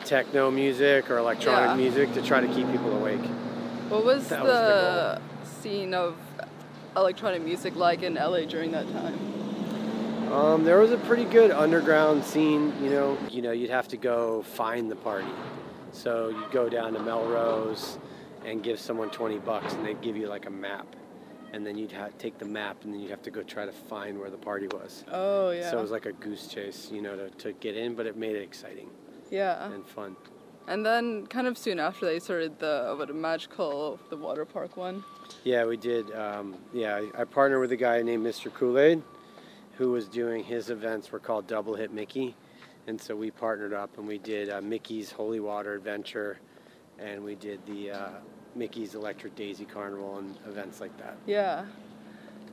techno 0.04 0.50
music 0.50 1.10
or 1.10 1.18
electronic 1.18 1.70
Yeah. 1.70 1.76
music 1.76 2.12
to 2.14 2.22
try 2.22 2.40
to 2.40 2.48
keep 2.48 2.70
people 2.70 2.92
awake. 2.96 3.24
What 3.88 4.04
was 4.04 4.28
That 4.28 4.42
was 4.42 4.52
the, 4.52 5.20
the 5.37 5.37
scene 5.62 5.94
of 5.94 6.16
electronic 6.96 7.42
music 7.42 7.76
like 7.76 8.02
in 8.02 8.14
LA 8.14 8.40
during 8.40 8.72
that 8.72 8.90
time? 8.92 10.32
Um, 10.32 10.64
there 10.64 10.78
was 10.78 10.90
a 10.90 10.98
pretty 10.98 11.24
good 11.24 11.50
underground 11.50 12.24
scene. 12.24 12.72
You 12.82 12.90
know, 12.90 13.18
you 13.30 13.42
know, 13.42 13.52
you'd 13.52 13.70
have 13.70 13.88
to 13.88 13.96
go 13.96 14.42
find 14.42 14.90
the 14.90 14.96
party. 14.96 15.32
So 15.92 16.28
you'd 16.28 16.50
go 16.50 16.68
down 16.68 16.92
to 16.92 17.00
Melrose 17.00 17.98
and 18.44 18.62
give 18.62 18.78
someone 18.78 19.10
20 19.10 19.38
bucks, 19.38 19.72
and 19.74 19.84
they'd 19.84 20.00
give 20.00 20.16
you 20.16 20.28
like 20.28 20.46
a 20.46 20.50
map, 20.50 20.86
and 21.52 21.66
then 21.66 21.78
you'd 21.78 21.92
ha- 21.92 22.10
take 22.18 22.38
the 22.38 22.44
map, 22.44 22.84
and 22.84 22.92
then 22.92 23.00
you'd 23.00 23.10
have 23.10 23.22
to 23.22 23.30
go 23.30 23.42
try 23.42 23.64
to 23.64 23.72
find 23.72 24.18
where 24.18 24.30
the 24.30 24.36
party 24.36 24.66
was. 24.68 25.04
Oh 25.10 25.50
yeah. 25.50 25.70
So 25.70 25.78
it 25.78 25.82
was 25.82 25.90
like 25.90 26.06
a 26.06 26.12
goose 26.12 26.46
chase, 26.46 26.90
you 26.92 27.00
know, 27.00 27.16
to, 27.16 27.30
to 27.30 27.52
get 27.54 27.76
in, 27.76 27.94
but 27.94 28.06
it 28.06 28.16
made 28.16 28.36
it 28.36 28.42
exciting 28.42 28.90
yeah. 29.30 29.70
and 29.72 29.86
fun. 29.86 30.16
And 30.66 30.84
then 30.84 31.26
kind 31.26 31.46
of 31.46 31.56
soon 31.56 31.80
after 31.80 32.04
they 32.06 32.18
started 32.18 32.58
the 32.58 32.94
what 32.98 33.10
a 33.10 33.14
magical 33.14 33.98
the 34.10 34.16
water 34.16 34.44
park 34.44 34.76
one. 34.76 35.04
Yeah, 35.44 35.64
we 35.64 35.76
did. 35.76 36.12
Um, 36.14 36.56
yeah, 36.72 36.96
I, 36.96 37.22
I 37.22 37.24
partnered 37.24 37.60
with 37.60 37.72
a 37.72 37.76
guy 37.76 38.02
named 38.02 38.26
Mr. 38.26 38.52
Kool 38.52 38.78
Aid, 38.78 39.02
who 39.76 39.90
was 39.92 40.08
doing 40.08 40.44
his 40.44 40.70
events 40.70 41.12
were 41.12 41.18
called 41.18 41.46
Double 41.46 41.74
Hit 41.74 41.92
Mickey, 41.92 42.34
and 42.86 43.00
so 43.00 43.14
we 43.14 43.30
partnered 43.30 43.72
up 43.72 43.96
and 43.98 44.06
we 44.06 44.18
did 44.18 44.50
uh, 44.50 44.60
Mickey's 44.60 45.10
Holy 45.10 45.40
Water 45.40 45.74
Adventure, 45.74 46.38
and 46.98 47.22
we 47.22 47.34
did 47.34 47.64
the 47.66 47.90
uh, 47.92 48.08
Mickey's 48.54 48.94
Electric 48.94 49.36
Daisy 49.36 49.64
Carnival 49.64 50.18
and 50.18 50.36
events 50.46 50.80
like 50.80 50.96
that. 50.98 51.16
Yeah. 51.26 51.64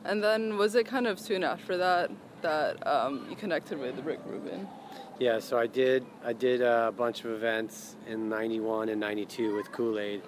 And 0.04 0.24
then 0.24 0.58
was 0.58 0.76
it 0.76 0.86
kind 0.86 1.08
of 1.08 1.20
soon 1.20 1.44
after 1.44 1.78
that 1.78 2.12
that 2.42 2.86
um, 2.86 3.26
you 3.30 3.36
connected 3.36 3.80
with 3.80 3.98
Rick 4.06 4.20
Rubin? 4.26 4.68
Yeah, 5.20 5.40
so 5.40 5.58
I 5.58 5.68
did 5.68 6.06
I 6.24 6.34
did 6.34 6.62
a 6.62 6.94
bunch 6.96 7.24
of 7.26 7.32
events 7.32 7.96
in 8.08 8.30
'91 8.30 8.90
and 8.90 9.00
'92 9.00 9.56
with 9.56 9.72
Kool 9.72 9.98
Aid, 9.98 10.22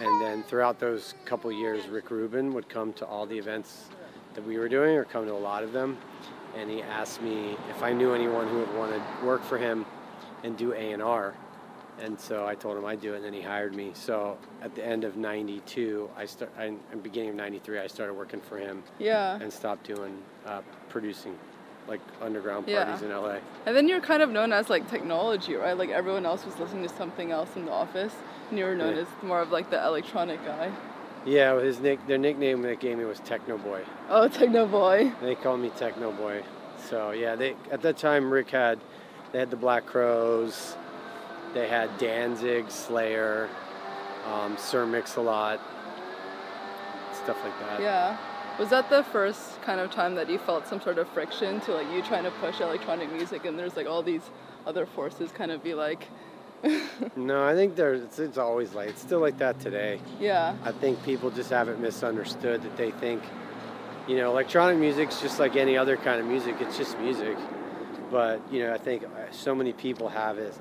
and 0.00 0.20
then 0.22 0.42
throughout 0.44 0.78
those 0.78 1.14
couple 1.24 1.50
years, 1.52 1.86
Rick 1.88 2.10
Rubin 2.10 2.52
would 2.54 2.68
come 2.68 2.92
to 2.94 3.06
all 3.06 3.26
the 3.26 3.38
events 3.38 3.86
that 4.34 4.44
we 4.46 4.58
were 4.58 4.68
doing, 4.68 4.96
or 4.96 5.04
come 5.04 5.26
to 5.26 5.32
a 5.32 5.34
lot 5.34 5.62
of 5.62 5.72
them, 5.72 5.98
and 6.56 6.70
he 6.70 6.82
asked 6.82 7.20
me 7.22 7.56
if 7.70 7.82
I 7.82 7.92
knew 7.92 8.14
anyone 8.14 8.48
who 8.48 8.58
would 8.60 8.74
want 8.76 8.92
to 8.92 9.26
work 9.26 9.42
for 9.44 9.58
him 9.58 9.84
and 10.42 10.56
do 10.56 10.72
A 10.72 10.92
and 10.92 11.02
R, 11.02 11.34
and 12.00 12.18
so 12.18 12.46
I 12.46 12.54
told 12.54 12.78
him 12.78 12.84
I'd 12.86 13.00
do 13.00 13.12
it, 13.12 13.16
and 13.16 13.24
then 13.24 13.34
he 13.34 13.42
hired 13.42 13.74
me. 13.74 13.90
So 13.94 14.38
at 14.62 14.74
the 14.74 14.84
end 14.84 15.04
of 15.04 15.16
'92, 15.16 16.08
I 16.16 16.24
start, 16.26 16.50
I, 16.58 16.64
in 16.66 16.78
the 16.90 16.96
beginning 16.96 17.30
of 17.30 17.36
'93, 17.36 17.78
I 17.78 17.86
started 17.86 18.14
working 18.14 18.40
for 18.40 18.56
him 18.58 18.82
Yeah. 18.98 19.38
and 19.40 19.52
stopped 19.52 19.84
doing 19.86 20.16
uh, 20.46 20.62
producing 20.88 21.38
like 21.88 22.00
underground 22.20 22.66
Yeah. 22.68 22.84
parties 22.84 23.02
in 23.02 23.10
LA. 23.10 23.38
And 23.66 23.76
then 23.76 23.88
you're 23.88 24.00
kind 24.00 24.22
of 24.22 24.30
known 24.30 24.52
as 24.52 24.70
like 24.70 24.88
technology, 24.88 25.54
right? 25.56 25.76
Like 25.76 25.90
everyone 25.90 26.24
else 26.24 26.44
was 26.46 26.56
listening 26.58 26.84
to 26.84 26.94
something 26.94 27.30
else 27.32 27.54
in 27.56 27.64
the 27.66 27.72
office, 27.72 28.14
were 28.60 28.74
known 28.74 28.94
Yeah. 28.96 29.02
as 29.02 29.08
more 29.22 29.40
of 29.40 29.50
like 29.50 29.70
the 29.70 29.82
electronic 29.84 30.44
guy. 30.44 30.70
Yeah, 31.24 31.60
his 31.60 31.78
nick, 31.80 32.04
their 32.06 32.18
nickname 32.18 32.62
they 32.62 32.74
gave 32.76 32.98
me 32.98 33.04
was 33.04 33.20
Techno 33.20 33.56
Boy. 33.56 33.82
Oh, 34.10 34.26
techno 34.28 34.66
boy. 34.66 35.12
They 35.22 35.34
called 35.36 35.60
me 35.60 35.70
Techno 35.70 36.10
Boy. 36.10 36.42
So 36.88 37.12
yeah, 37.12 37.36
they 37.36 37.54
at 37.70 37.80
that 37.82 37.96
time 37.96 38.30
Rick 38.32 38.50
had 38.50 38.80
they 39.30 39.38
had 39.38 39.50
the 39.50 39.56
Black 39.56 39.86
Crowes, 39.86 40.76
they 41.54 41.68
had 41.68 41.96
Danzig, 41.98 42.70
Slayer, 42.70 43.48
um, 44.30 44.56
Sir 44.58 44.84
Mix-a-Lot, 44.84 45.60
stuff 47.12 47.36
like 47.44 47.58
that. 47.60 47.80
Yeah. 47.80 48.16
Was 48.58 48.68
that 48.70 48.90
the 48.90 49.02
first 49.04 49.62
kind 49.62 49.80
of 49.80 49.90
time 49.90 50.14
that 50.16 50.28
you 50.28 50.38
felt 50.38 50.66
some 50.66 50.80
sort 50.80 50.98
of 50.98 51.08
friction 51.10 51.60
to 51.62 51.72
like 51.72 51.90
you 51.90 52.02
trying 52.02 52.24
to 52.24 52.30
push 52.32 52.60
electronic 52.60 53.10
music, 53.12 53.44
and 53.44 53.58
there's 53.58 53.76
like 53.76 53.86
all 53.86 54.02
these 54.02 54.22
other 54.66 54.84
forces 54.86 55.30
kind 55.32 55.50
of 55.50 55.62
be 55.62 55.74
like, 55.74 56.08
No, 57.16 57.44
I 57.44 57.54
think 57.54 57.76
there's 57.76 58.02
it's, 58.02 58.18
it's 58.18 58.38
always 58.38 58.72
like 58.74 58.88
it's 58.90 59.02
still 59.02 59.20
like 59.20 59.38
that 59.38 59.58
today. 59.60 60.00
yeah, 60.20 60.54
I 60.64 60.72
think 60.72 61.02
people 61.04 61.30
just 61.30 61.50
haven't 61.50 61.80
misunderstood 61.80 62.62
that 62.62 62.76
they 62.76 62.90
think, 62.92 63.22
you 64.06 64.16
know, 64.16 64.30
electronic 64.30 64.78
music's 64.78 65.20
just 65.20 65.38
like 65.38 65.56
any 65.56 65.76
other 65.76 65.96
kind 65.96 66.20
of 66.20 66.26
music. 66.26 66.56
It's 66.60 66.76
just 66.78 66.98
music. 66.98 67.36
But 68.10 68.40
you 68.52 68.62
know, 68.62 68.72
I 68.72 68.78
think 68.78 69.04
uh, 69.04 69.08
so 69.30 69.54
many 69.54 69.72
people 69.72 70.08
have 70.08 70.38
it, 70.38 70.54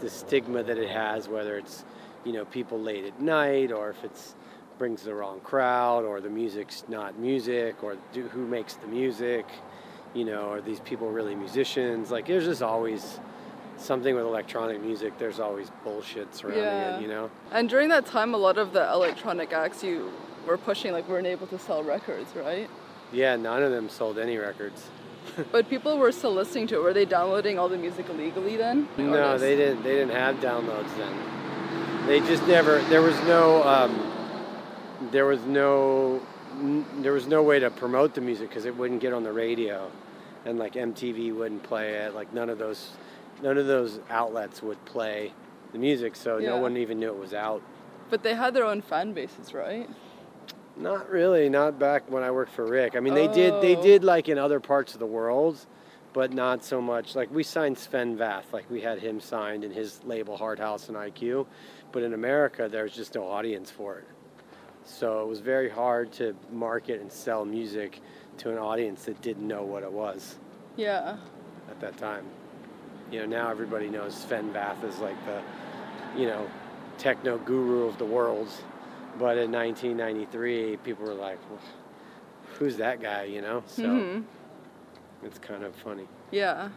the 0.00 0.10
stigma 0.10 0.62
that 0.62 0.76
it 0.78 0.90
has, 0.90 1.28
whether 1.28 1.56
it's, 1.56 1.84
you 2.24 2.32
know, 2.32 2.44
people 2.44 2.80
late 2.80 3.04
at 3.04 3.20
night, 3.20 3.72
or 3.72 3.90
if 3.90 4.04
it's 4.04 4.34
brings 4.78 5.02
the 5.02 5.14
wrong 5.14 5.38
crowd, 5.40 6.04
or 6.04 6.20
the 6.20 6.30
music's 6.30 6.84
not 6.88 7.18
music, 7.18 7.82
or 7.84 7.96
do, 8.12 8.26
who 8.28 8.46
makes 8.46 8.74
the 8.74 8.86
music, 8.88 9.46
you 10.14 10.24
know, 10.24 10.50
are 10.50 10.60
these 10.60 10.80
people 10.80 11.10
really 11.10 11.34
musicians? 11.34 12.10
Like, 12.10 12.26
there's 12.26 12.46
just 12.46 12.62
always 12.62 13.20
something 13.82 14.14
with 14.14 14.24
electronic 14.24 14.80
music. 14.80 15.18
There's 15.18 15.40
always 15.40 15.70
bullshit 15.84 16.34
surrounding 16.34 16.62
Yeah. 16.64 16.96
it, 16.96 17.02
you 17.02 17.08
know. 17.08 17.30
And 17.50 17.68
during 17.68 17.88
that 17.90 18.06
time, 18.06 18.34
a 18.34 18.36
lot 18.38 18.58
of 18.58 18.72
the 18.72 18.90
electronic 18.92 19.52
acts 19.52 19.82
you 19.84 20.10
were 20.46 20.56
pushing 20.58 20.92
like 20.92 21.08
weren't 21.08 21.26
able 21.26 21.46
to 21.48 21.58
sell 21.58 21.82
records, 21.82 22.34
right? 22.34 22.68
Yeah, 23.12 23.36
none 23.36 23.62
of 23.62 23.70
them 23.72 23.88
sold 23.88 24.18
any 24.18 24.36
records. 24.38 24.86
But 25.52 25.68
people 25.70 25.98
were 25.98 26.10
still 26.12 26.32
listening 26.34 26.66
to 26.68 26.76
it. 26.76 26.82
Were 26.82 26.92
they 26.92 27.04
downloading 27.04 27.58
all 27.58 27.68
the 27.68 27.78
music 27.78 28.08
illegally 28.08 28.56
then? 28.56 28.88
The 28.96 29.02
No, 29.04 29.22
artists? 29.22 29.40
they 29.42 29.56
didn't. 29.56 29.82
They 29.84 29.92
didn't 29.94 30.10
have 30.16 30.36
downloads 30.36 30.92
then. 30.96 32.06
They 32.08 32.18
just 32.20 32.44
never. 32.48 32.80
There 32.90 33.02
was 33.02 33.14
no. 33.22 33.62
Um, 33.62 33.92
there 35.12 35.24
was 35.26 35.40
no. 35.44 36.20
n- 36.58 36.84
There 37.02 37.12
was 37.12 37.26
no 37.28 37.42
way 37.42 37.60
to 37.60 37.70
promote 37.70 38.14
the 38.14 38.20
music 38.20 38.48
because 38.48 38.64
it 38.64 38.76
wouldn't 38.76 39.00
get 39.00 39.12
on 39.12 39.22
the 39.22 39.32
radio, 39.32 39.88
and 40.44 40.58
like 40.58 40.72
MTV 40.74 41.32
wouldn't 41.36 41.62
play 41.62 41.90
it. 41.94 42.14
Like 42.14 42.32
none 42.34 42.50
of 42.50 42.58
those, 42.58 42.90
none 43.42 43.56
of 43.58 43.66
those 43.66 44.00
outlets 44.10 44.62
would 44.62 44.84
play 44.84 45.32
the 45.72 45.78
music, 45.78 46.16
so 46.16 46.38
Yeah. 46.38 46.50
no 46.50 46.56
one 46.58 46.76
even 46.76 46.98
knew 46.98 47.08
it 47.08 47.18
was 47.18 47.32
out. 47.34 47.62
But 48.10 48.22
they 48.22 48.34
had 48.34 48.52
their 48.54 48.64
own 48.64 48.82
fan 48.82 49.12
bases, 49.12 49.54
right? 49.54 49.88
Not 50.76 51.08
really. 51.10 51.48
Not 51.48 51.78
back 51.78 52.10
when 52.10 52.22
I 52.22 52.30
worked 52.30 52.52
for 52.52 52.64
Rick. 52.66 52.96
I 52.96 53.00
mean, 53.00 53.14
they 53.14 53.28
did. 53.28 53.60
They 53.60 53.76
Oh. 53.76 53.82
did 53.82 54.04
like 54.04 54.28
in 54.28 54.38
other 54.38 54.60
parts 54.60 54.94
of 54.94 55.00
the 55.00 55.06
world, 55.06 55.58
but 56.12 56.32
not 56.32 56.64
so 56.64 56.80
much. 56.80 57.14
Like 57.14 57.30
we 57.30 57.42
signed 57.42 57.78
Sven 57.78 58.16
Vath. 58.16 58.52
Like 58.52 58.70
we 58.70 58.80
had 58.80 58.98
him 58.98 59.20
signed 59.20 59.64
in 59.64 59.70
his 59.70 60.02
label 60.04 60.36
Harthouse 60.38 60.88
and 60.88 60.96
Eye 60.96 61.10
Q, 61.10 61.46
but 61.90 62.02
in 62.02 62.12
America 62.14 62.68
there's 62.70 62.94
just 62.94 63.14
no 63.14 63.26
audience 63.26 63.70
for 63.70 63.98
it. 63.98 64.04
So 64.84 65.22
it 65.22 65.28
was 65.28 65.40
very 65.40 65.68
hard 65.68 66.10
to 66.12 66.34
market 66.50 67.00
and 67.00 67.10
sell 67.12 67.44
music 67.44 68.00
to 68.38 68.50
an 68.50 68.58
audience 68.58 69.04
that 69.04 69.20
didn't 69.22 69.46
know 69.46 69.62
what 69.62 69.82
it 69.82 69.92
was 69.92 70.36
Yeah. 70.76 71.16
at 71.70 71.80
that 71.80 71.96
time. 71.98 72.24
You 73.12 73.20
know, 73.20 73.26
now 73.26 73.50
everybody 73.50 73.88
knows 73.90 74.14
Sven 74.14 74.50
Vath 74.54 74.82
is 74.84 74.98
like 74.98 75.16
the, 75.26 75.42
you 76.18 76.26
know, 76.26 76.48
techno 76.96 77.36
guru 77.36 77.86
of 77.86 77.98
the 77.98 78.06
world. 78.06 78.48
But 79.18 79.36
in 79.36 79.52
1993, 79.52 80.78
people 80.78 81.04
were 81.04 81.12
like, 81.12 81.38
well, 81.50 81.60
"Who's 82.58 82.78
that 82.78 83.02
guy?" 83.02 83.24
You 83.24 83.42
know. 83.42 83.62
So 83.66 83.84
Mhm. 83.84 84.24
it's 85.22 85.38
kind 85.38 85.62
of 85.62 85.74
funny. 85.76 86.08
Yeah. 86.30 86.70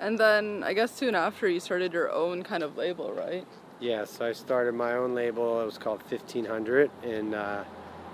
And 0.00 0.18
then 0.18 0.64
I 0.64 0.72
guess 0.72 0.90
soon 0.92 1.14
after 1.14 1.48
you 1.48 1.60
started 1.60 1.92
your 1.92 2.10
own 2.10 2.42
kind 2.42 2.64
of 2.64 2.76
label, 2.76 3.12
right? 3.12 3.46
Yeah. 3.78 4.04
So 4.04 4.26
I 4.26 4.32
started 4.32 4.74
my 4.74 4.94
own 4.94 5.14
label. 5.14 5.60
It 5.62 5.64
was 5.64 5.78
called 5.78 6.02
1500 6.02 6.90
in 7.04 7.34
uh, 7.34 7.62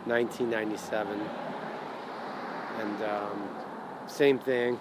1997, 0.05 1.19
and 2.81 3.03
um, 3.03 3.49
same 4.07 4.39
thing. 4.39 4.79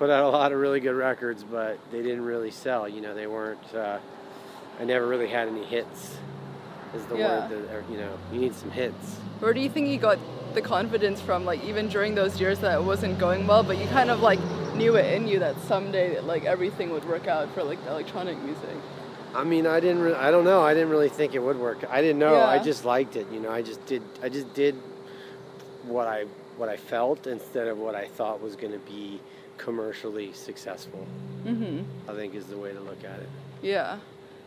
Put 0.00 0.08
out 0.08 0.24
a 0.24 0.28
lot 0.30 0.50
of 0.50 0.58
really 0.58 0.80
good 0.80 0.94
records, 0.94 1.44
but 1.44 1.78
they 1.92 2.00
didn't 2.00 2.24
really 2.24 2.50
sell. 2.50 2.88
You 2.88 3.02
know, 3.02 3.14
they 3.14 3.26
weren't. 3.26 3.74
Uh, 3.74 3.98
I 4.80 4.84
never 4.84 5.06
really 5.06 5.28
had 5.28 5.46
any 5.46 5.62
hits. 5.62 6.16
Is 6.94 7.04
the 7.04 7.18
Yeah. 7.18 7.40
word 7.42 7.50
that 7.50 7.74
or, 7.74 7.84
you 7.90 7.98
know 7.98 8.08
you 8.32 8.40
need 8.40 8.54
some 8.54 8.70
hits. 8.70 9.16
Where 9.40 9.52
do 9.52 9.60
you 9.60 9.68
think 9.68 9.88
you 9.88 9.98
got 9.98 10.18
the 10.54 10.62
confidence 10.62 11.20
from? 11.20 11.44
Like 11.44 11.62
even 11.64 11.90
during 11.90 12.14
those 12.14 12.40
years 12.40 12.60
that 12.60 12.80
it 12.80 12.82
wasn't 12.82 13.18
going 13.18 13.46
well, 13.46 13.62
but 13.62 13.76
you 13.76 13.86
kind 13.88 14.10
of 14.10 14.22
like 14.22 14.40
knew 14.74 14.96
it 14.96 15.12
in 15.12 15.28
you 15.28 15.38
that 15.40 15.60
someday 15.68 16.18
like 16.20 16.46
everything 16.46 16.88
would 16.92 17.06
work 17.06 17.28
out 17.28 17.52
for 17.52 17.62
like 17.62 17.78
electronic 17.86 18.42
music. 18.42 18.76
I 19.34 19.44
mean, 19.44 19.66
I 19.66 19.80
didn't. 19.80 20.00
Re- 20.00 20.14
I 20.14 20.30
don't 20.30 20.44
know. 20.44 20.62
I 20.62 20.72
didn't 20.72 20.88
really 20.88 21.10
think 21.10 21.34
it 21.34 21.40
would 21.40 21.58
work. 21.58 21.84
I 21.90 22.00
didn't 22.00 22.20
know. 22.20 22.40
I 22.40 22.58
just 22.58 22.86
liked 22.86 23.16
it. 23.16 23.26
You 23.30 23.40
know, 23.40 23.50
I 23.50 23.60
just 23.60 23.84
did. 23.84 24.00
I 24.22 24.30
just 24.30 24.54
did 24.54 24.76
what 25.84 26.06
I 26.06 26.24
what 26.56 26.70
I 26.70 26.78
felt 26.78 27.26
instead 27.26 27.68
of 27.68 27.76
what 27.76 27.94
I 27.94 28.06
thought 28.06 28.40
was 28.40 28.56
going 28.56 28.72
to 28.72 28.78
be 28.78 29.20
commercially 29.64 30.32
successful. 30.32 31.06
Mhm. 31.44 31.84
I 32.08 32.14
think 32.14 32.34
is 32.34 32.46
the 32.46 32.56
way 32.56 32.72
to 32.72 32.80
look 32.80 33.04
at 33.04 33.18
it. 33.20 33.28
Yeah. 33.62 33.98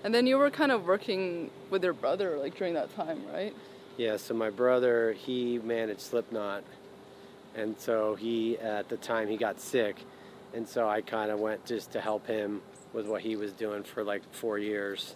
And 0.04 0.14
then 0.14 0.28
you 0.28 0.38
were 0.38 0.50
kind 0.50 0.72
of 0.72 0.86
working 0.86 1.50
with 1.70 1.84
your 1.84 1.94
brother 1.94 2.38
like 2.38 2.56
during 2.58 2.74
that 2.74 2.94
time, 2.96 3.22
right? 3.34 3.54
Yeah. 3.98 4.18
So 4.18 4.34
my 4.34 4.50
brother, 4.50 5.14
he 5.14 5.60
managed 5.60 6.02
Slipknot, 6.02 6.64
and 7.56 7.80
so 7.80 8.16
he 8.16 8.58
at 8.58 8.90
the 8.90 8.98
time 8.98 9.28
he 9.28 9.38
got 9.38 9.60
sick, 9.60 9.96
and 10.54 10.68
so 10.68 10.90
I 10.90 11.02
kind 11.02 11.32
of 11.32 11.40
went 11.40 11.66
just 11.66 11.92
to 11.92 12.02
help 12.02 12.28
him 12.28 12.62
with 12.92 13.08
what 13.08 13.22
he 13.22 13.36
was 13.36 13.52
doing 13.54 13.84
for 13.84 14.04
like 14.04 14.22
four 14.34 14.58
years. 14.58 15.16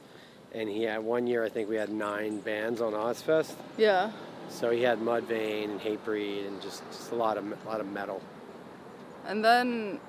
And 0.53 0.69
he 0.69 0.83
had 0.83 1.03
one 1.03 1.27
year, 1.27 1.43
I 1.43 1.49
think 1.49 1.67
we 1.69 1.75
had 1.75 1.89
nine 1.91 2.39
bands 2.39 2.81
on 2.81 2.93
Ozzfest. 2.93 3.53
Yeah. 3.77 4.11
So 4.49 4.71
he 4.71 4.81
had 4.83 4.99
Mudvayne 4.99 5.65
and 5.65 5.81
Hatebreed 5.81 6.47
and 6.47 6.61
just, 6.61 6.81
just 6.91 7.11
a 7.11 7.15
lot 7.15 7.37
of 7.37 7.45
a 7.51 7.67
lot 7.67 7.81
of 7.81 7.87
metal. 7.91 8.21
And 9.27 9.43
then 9.43 9.99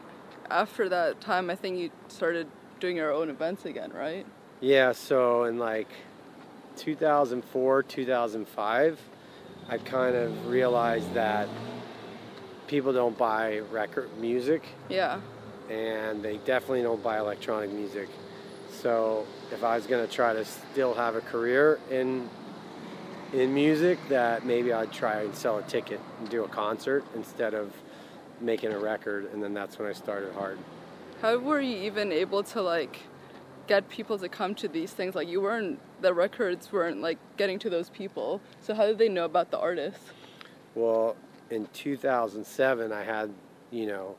after 0.51 0.89
that 0.89 1.21
time, 1.21 1.51
I 1.51 1.57
think 1.57 1.79
you 1.79 1.91
started 2.09 2.47
doing 2.81 2.97
your 2.97 3.13
own 3.13 3.29
events 3.29 3.65
again, 3.65 3.93
right? 3.93 4.25
Yeah, 4.61 4.93
so 4.93 5.45
in 5.45 5.59
like 5.59 5.89
2004, 6.77 7.83
2005, 7.83 9.01
I 9.69 9.79
kind 9.79 10.15
of 10.17 10.47
realized 10.47 11.13
that 11.15 11.49
people 12.69 12.93
don't 12.93 13.17
buy 13.19 13.59
record 13.73 14.09
music 14.19 14.63
Yeah. 14.89 15.21
and 15.71 16.23
they 16.23 16.39
definitely 16.39 16.83
don't 16.83 17.03
buy 17.03 17.19
electronic 17.19 17.71
music. 17.71 18.09
So 18.71 19.27
if 19.53 19.65
I 19.65 19.77
was 19.77 19.87
going 19.87 20.07
to 20.07 20.13
try 20.13 20.33
to 20.33 20.45
still 20.45 20.95
have 20.95 21.17
a 21.17 21.21
career 21.21 21.81
in 21.91 22.29
in 23.35 23.53
music, 23.53 23.99
that 24.09 24.47
maybe 24.47 24.73
I'd 24.73 24.91
try 24.91 25.21
and 25.21 25.35
sell 25.35 25.59
a 25.59 25.63
ticket 25.63 26.01
and 26.19 26.31
do 26.31 26.45
a 26.45 26.49
concert 26.49 27.05
instead 27.15 27.53
of 27.53 27.75
making 28.41 28.73
a 28.73 28.79
record. 28.79 29.33
And 29.33 29.43
then 29.43 29.55
that's 29.55 29.79
when 29.79 29.89
I 29.89 29.93
started 29.93 30.33
hard. 30.35 30.59
How 31.23 31.37
were 31.39 31.61
you 31.61 31.77
even 31.79 32.13
able 32.13 32.43
to 32.45 32.63
like 32.63 33.01
get 33.67 33.89
people 33.89 34.19
to 34.19 34.29
come 34.29 34.55
to 34.57 34.69
these 34.69 34.93
things? 34.93 35.15
Like 35.15 35.29
you 35.29 35.41
weren't 35.41 35.81
the 36.01 36.15
records 36.15 36.73
weren't 36.73 37.01
like 37.01 37.19
getting 37.37 37.59
to 37.61 37.71
those 37.71 37.91
people. 37.91 38.41
So 38.61 38.75
how 38.75 38.87
did 38.87 38.99
they 38.99 39.09
know 39.09 39.25
about 39.25 39.51
the 39.51 39.59
artist? 39.59 39.99
Well, 40.75 41.17
in 41.51 41.67
2007, 41.73 42.93
I 42.93 43.03
had, 43.03 43.31
you 43.71 43.87
know, 43.87 44.17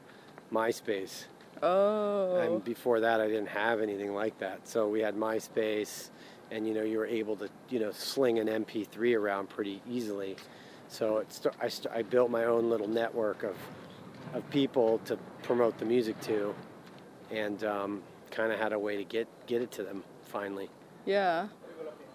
MySpace. 0.51 1.25
Oh. 1.61 2.37
And 2.37 2.63
before 2.63 2.99
that, 3.01 3.21
I 3.21 3.27
didn't 3.27 3.49
have 3.49 3.81
anything 3.81 4.13
like 4.13 4.37
that. 4.39 4.67
So 4.67 4.87
we 4.87 5.01
had 5.01 5.15
MySpace, 5.15 6.09
and 6.51 6.67
you 6.67 6.73
know, 6.73 6.83
you 6.83 6.97
were 6.97 7.05
able 7.05 7.35
to, 7.37 7.49
you 7.69 7.79
know, 7.79 7.91
sling 7.91 8.39
an 8.39 8.47
MP3 8.47 9.17
around 9.17 9.49
pretty 9.49 9.81
easily. 9.89 10.35
So 10.87 11.17
it 11.17 11.31
st- 11.31 11.53
I, 11.61 11.67
st- 11.67 11.93
I 11.93 12.01
built 12.01 12.31
my 12.31 12.45
own 12.45 12.69
little 12.69 12.87
network 12.87 13.43
of, 13.43 13.55
of 14.33 14.47
people 14.49 14.99
to 15.05 15.17
promote 15.43 15.77
the 15.77 15.85
music 15.85 16.19
to, 16.21 16.53
and 17.31 17.63
um, 17.63 18.01
kind 18.31 18.51
of 18.51 18.59
had 18.59 18.73
a 18.73 18.79
way 18.79 18.97
to 18.97 19.03
get 19.03 19.27
get 19.47 19.61
it 19.61 19.71
to 19.71 19.83
them 19.83 20.03
finally. 20.23 20.69
Yeah. 21.05 21.47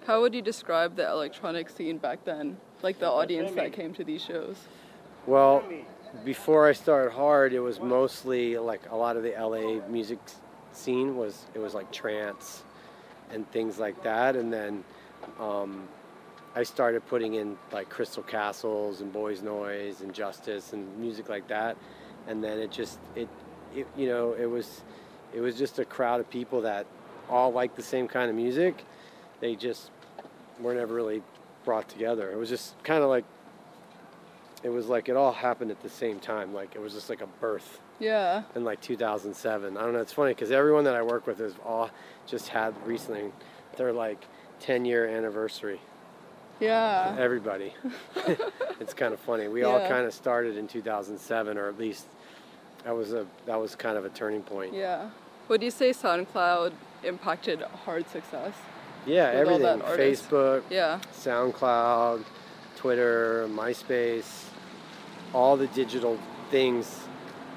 How 0.06 0.20
would 0.20 0.34
you 0.34 0.42
describe 0.42 0.96
the 0.96 1.08
electronic 1.08 1.70
scene 1.70 1.96
back 1.98 2.24
then? 2.24 2.58
Like 2.82 2.98
the 2.98 3.10
audience 3.10 3.52
that 3.52 3.72
came 3.72 3.94
to 3.94 4.04
these 4.04 4.22
shows? 4.22 4.56
Well, 5.26 5.64
before 6.24 6.68
I 6.68 6.72
started 6.72 7.12
hard, 7.12 7.54
it 7.54 7.60
was 7.60 7.80
mostly 7.80 8.58
like 8.58 8.82
a 8.90 8.96
lot 8.96 9.16
of 9.16 9.22
the 9.22 9.30
LA 9.30 9.86
music 9.88 10.18
scene 10.72 11.16
was 11.16 11.46
it 11.54 11.58
was 11.58 11.72
like 11.72 11.90
trance 11.90 12.64
and 13.30 13.50
things 13.50 13.78
like 13.78 14.02
that, 14.02 14.36
and 14.36 14.52
then 14.52 14.84
um, 15.40 15.88
I 16.56 16.62
started 16.62 17.04
putting 17.06 17.34
in 17.34 17.56
like 17.72 17.88
Crystal 17.88 18.22
Castles 18.22 19.00
and 19.00 19.12
Boys 19.12 19.42
Noise 19.42 20.00
and 20.02 20.12
Justice 20.14 20.72
and 20.72 20.96
music 20.98 21.28
like 21.28 21.48
that, 21.48 21.76
and 22.28 22.42
then 22.42 22.58
it 22.58 22.70
just 22.70 22.98
it, 23.16 23.28
it 23.74 23.86
you 23.96 24.06
know 24.08 24.32
it 24.34 24.46
was 24.46 24.82
it 25.34 25.40
was 25.40 25.56
just 25.58 25.78
a 25.78 25.84
crowd 25.84 26.20
of 26.20 26.30
people 26.30 26.60
that 26.62 26.86
all 27.28 27.52
liked 27.52 27.74
the 27.76 27.82
same 27.82 28.06
kind 28.06 28.30
of 28.30 28.36
music. 28.36 28.84
They 29.40 29.56
just 29.56 29.90
were 30.60 30.74
never 30.74 30.94
really 30.94 31.22
brought 31.64 31.88
together. 31.88 32.30
It 32.30 32.36
was 32.36 32.48
just 32.48 32.80
kind 32.84 33.02
of 33.02 33.08
like 33.08 33.24
it 34.62 34.68
was 34.68 34.86
like 34.86 35.08
it 35.08 35.16
all 35.16 35.32
happened 35.32 35.70
at 35.72 35.82
the 35.82 35.88
same 35.88 36.20
time. 36.20 36.54
Like 36.54 36.74
it 36.76 36.80
was 36.80 36.92
just 36.94 37.10
like 37.10 37.20
a 37.20 37.26
birth 37.26 37.80
Yeah. 37.98 38.44
in 38.54 38.64
like 38.64 38.80
2007. 38.80 39.76
I 39.76 39.80
don't 39.82 39.92
know. 39.92 39.98
It's 40.00 40.12
funny 40.12 40.30
because 40.30 40.50
everyone 40.52 40.84
that 40.84 40.94
I 40.94 41.02
work 41.02 41.26
with 41.26 41.38
has 41.40 41.54
all 41.66 41.90
just 42.26 42.48
had 42.48 42.74
recently 42.86 43.32
their 43.76 43.92
like 43.92 44.24
10 44.60 44.84
year 44.84 45.06
anniversary. 45.06 45.80
Yeah. 46.60 47.16
Everybody. 47.18 47.74
it's 48.80 48.94
kind 48.94 49.12
of 49.12 49.20
funny. 49.20 49.48
We 49.48 49.64
all 49.64 49.80
kind 49.80 50.06
of 50.06 50.14
started 50.14 50.56
in 50.56 50.68
2007, 50.68 51.58
or 51.58 51.68
at 51.68 51.78
least 51.78 52.06
that 52.84 52.94
was 52.94 53.12
a 53.12 53.26
that 53.46 53.60
was 53.60 53.74
kind 53.74 53.96
of 53.96 54.04
a 54.04 54.10
turning 54.10 54.42
point. 54.42 54.74
Yeah. 54.74 55.10
Would 55.48 55.62
you 55.62 55.70
say 55.70 55.90
SoundCloud 55.90 56.72
impacted 57.02 57.62
hard 57.62 58.08
success? 58.08 58.54
Yeah, 59.06 59.38
With 59.40 59.48
all 59.48 59.58
that 59.58 59.82
everything. 59.82 60.14
Facebook, 60.14 60.62
Yeah. 60.70 61.00
SoundCloud, 61.12 62.24
Twitter, 62.76 63.46
MySpace, 63.50 64.46
all 65.34 65.56
the 65.56 65.66
digital 65.68 66.18
things 66.50 67.00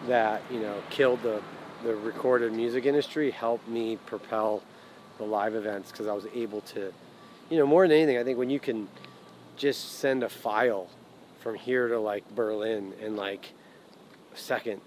that 0.08 0.42
you 0.52 0.60
know 0.60 0.76
killed 0.90 1.22
the 1.24 1.42
the 1.84 1.96
recorded 1.96 2.52
music 2.54 2.86
industry 2.86 3.32
helped 3.32 3.68
me 3.68 3.98
propel 4.08 4.64
the 5.18 5.24
live 5.24 5.56
events 5.56 5.92
because 5.92 6.08
I 6.08 6.14
was 6.14 6.26
able 6.34 6.62
to, 6.62 6.92
you 7.50 7.58
know, 7.58 7.66
more 7.66 7.88
than 7.88 7.98
anything, 7.98 8.18
I 8.18 8.24
think 8.24 8.38
when 8.38 8.50
you 8.50 8.60
can 8.60 8.88
just 9.56 10.00
send 10.00 10.24
a 10.24 10.30
file 10.30 10.90
from 11.40 11.56
here 11.56 11.88
to 11.88 12.00
like 12.00 12.24
Berlin 12.36 12.94
in 13.02 13.16
like 13.16 13.54
a 14.34 14.38
second 14.38 14.82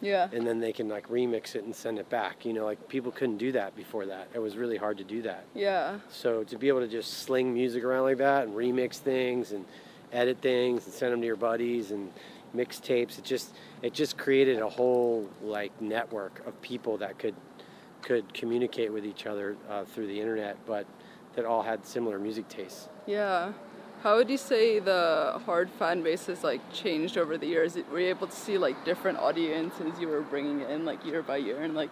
Yeah. 0.00 0.28
and 0.32 0.46
then 0.46 0.60
they 0.60 0.72
can 0.72 0.88
like 0.88 1.08
remix 1.08 1.54
it 1.54 1.64
and 1.64 1.74
send 1.74 1.98
it 1.98 2.08
back. 2.10 2.44
You 2.44 2.52
know, 2.52 2.64
like 2.64 2.88
people 2.88 3.12
couldn't 3.12 3.36
do 3.38 3.52
that 3.52 3.76
before 3.76 4.06
that. 4.06 4.28
It 4.34 4.38
was 4.38 4.56
really 4.56 4.76
hard 4.76 4.98
to 4.98 5.04
do 5.04 5.22
that. 5.22 5.44
Yeah. 5.54 5.98
So 6.10 6.42
to 6.44 6.58
be 6.58 6.68
able 6.68 6.80
to 6.80 6.88
just 6.88 7.18
sling 7.24 7.52
music 7.52 7.84
around 7.84 8.04
like 8.04 8.18
that 8.18 8.44
and 8.46 8.54
remix 8.56 8.96
things 8.96 9.52
and 9.52 9.64
edit 10.12 10.38
things 10.40 10.86
and 10.86 10.94
send 10.94 11.12
them 11.12 11.20
to 11.20 11.26
your 11.26 11.36
buddies 11.36 11.90
and 11.90 12.10
mix 12.54 12.80
tapes, 12.80 13.18
it 13.18 13.24
just 13.24 13.54
it 13.82 13.92
just 13.92 14.16
created 14.16 14.60
a 14.60 14.68
whole 14.68 15.28
like 15.42 15.78
network 15.80 16.42
of 16.46 16.60
people 16.62 16.96
that 16.98 17.18
could 17.18 17.34
could 18.02 18.32
communicate 18.32 18.92
with 18.92 19.04
each 19.04 19.26
other 19.26 19.56
uh, 19.68 19.84
through 19.84 20.06
the 20.06 20.20
internet, 20.20 20.56
but 20.64 20.86
that 21.36 21.44
all 21.44 21.62
had 21.62 21.86
similar 21.86 22.18
music 22.18 22.48
tastes. 22.48 22.88
Yeah. 23.06 23.52
How 24.02 24.16
would 24.16 24.28
you 24.28 24.36
say 24.38 24.78
the 24.78 25.40
hard 25.46 25.70
fan 25.70 26.02
base 26.02 26.26
has 26.26 26.44
like 26.44 26.60
changed 26.72 27.16
over 27.16 27.38
the 27.38 27.46
years? 27.46 27.76
Were 27.90 28.00
you 28.00 28.08
able 28.08 28.26
to 28.26 28.36
see 28.36 28.58
like 28.58 28.84
different 28.84 29.18
audiences 29.18 29.98
you 30.00 30.08
were 30.08 30.22
bringing 30.22 30.60
in 30.62 30.84
like 30.84 31.04
year 31.04 31.22
by 31.22 31.38
year 31.38 31.62
and 31.62 31.74
like 31.74 31.90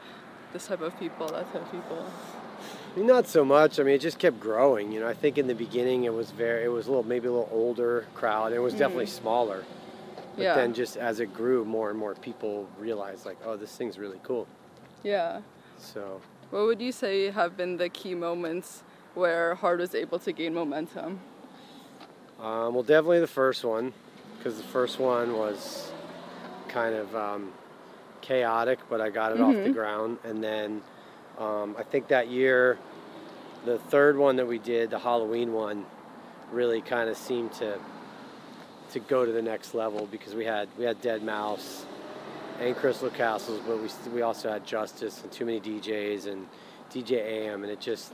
this 0.52 0.66
type 0.66 0.80
of 0.80 0.98
people, 0.98 1.28
that 1.28 1.50
type 1.52 1.62
of 1.62 1.70
people? 1.70 2.04
I 2.94 2.98
mean, 2.98 3.06
not 3.06 3.26
so 3.26 3.44
much. 3.44 3.80
I 3.80 3.82
mean, 3.82 3.94
it 3.94 4.00
just 4.00 4.18
kept 4.18 4.38
growing. 4.38 4.92
You 4.92 5.00
know, 5.00 5.08
I 5.08 5.14
think 5.14 5.38
in 5.38 5.46
the 5.46 5.54
beginning 5.54 6.04
it 6.04 6.12
was 6.12 6.30
very, 6.30 6.64
it 6.64 6.68
was 6.68 6.86
a 6.86 6.90
little, 6.90 7.04
maybe 7.04 7.26
a 7.26 7.32
little 7.32 7.48
older 7.52 8.06
crowd. 8.14 8.52
It 8.52 8.60
was 8.60 8.74
definitely 8.74 9.06
mm. 9.06 9.20
smaller. 9.20 9.64
But 10.36 10.42
Yeah. 10.42 10.54
then 10.54 10.74
just 10.74 10.96
as 10.96 11.20
it 11.20 11.34
grew, 11.34 11.64
more 11.64 11.90
and 11.90 11.98
more 11.98 12.14
people 12.14 12.68
realized 12.78 13.26
like, 13.26 13.38
oh, 13.44 13.56
this 13.56 13.74
thing's 13.76 13.98
really 13.98 14.20
cool. 14.22 14.46
Yeah. 15.02 15.40
So, 15.78 16.20
What 16.50 16.66
would 16.66 16.80
you 16.80 16.92
say 16.92 17.30
have 17.30 17.56
been 17.56 17.76
the 17.76 17.88
key 17.88 18.14
moments 18.14 18.84
where 19.14 19.54
hard 19.54 19.80
was 19.80 19.94
able 19.94 20.18
to 20.20 20.32
gain 20.32 20.54
momentum? 20.54 21.20
um, 22.40 22.74
well, 22.74 22.82
definitely 22.82 23.20
the 23.20 23.26
first 23.26 23.64
one, 23.64 23.92
because 24.36 24.56
the 24.56 24.64
first 24.64 24.98
one 24.98 25.36
was 25.36 25.92
kind 26.68 26.94
of 26.94 27.14
um, 27.14 27.52
chaotic, 28.20 28.80
but 28.90 29.00
I 29.00 29.10
got 29.10 29.32
it 29.32 29.40
off 29.40 29.54
the 29.54 29.70
ground. 29.70 30.18
And 30.24 30.42
then 30.42 30.82
um, 31.38 31.76
I 31.78 31.82
think 31.82 32.08
that 32.08 32.28
year, 32.28 32.78
the 33.64 33.78
third 33.78 34.16
one 34.16 34.36
that 34.36 34.46
we 34.46 34.58
did, 34.58 34.90
the 34.90 34.98
Halloween 34.98 35.52
one, 35.52 35.86
really 36.52 36.80
kind 36.80 37.08
of 37.08 37.16
seemed 37.16 37.52
to 37.54 37.78
to 38.92 39.00
go 39.00 39.24
to 39.24 39.32
the 39.32 39.42
next 39.42 39.74
level 39.74 40.06
because 40.06 40.34
we 40.34 40.44
had 40.44 40.68
we 40.78 40.84
had 40.84 41.00
Deadmau5 41.02 41.84
and 42.60 42.76
Crystal 42.76 43.10
Castles, 43.10 43.60
but 43.66 43.80
we 43.80 43.88
we 44.12 44.22
also 44.22 44.50
had 44.50 44.66
Justice 44.66 45.22
and 45.22 45.32
Too 45.32 45.44
Many 45.44 45.60
DJs 45.60 46.26
and 46.26 46.46
DJ 46.92 47.12
AM, 47.12 47.62
and 47.64 47.72
it 47.72 47.80
just 47.80 48.12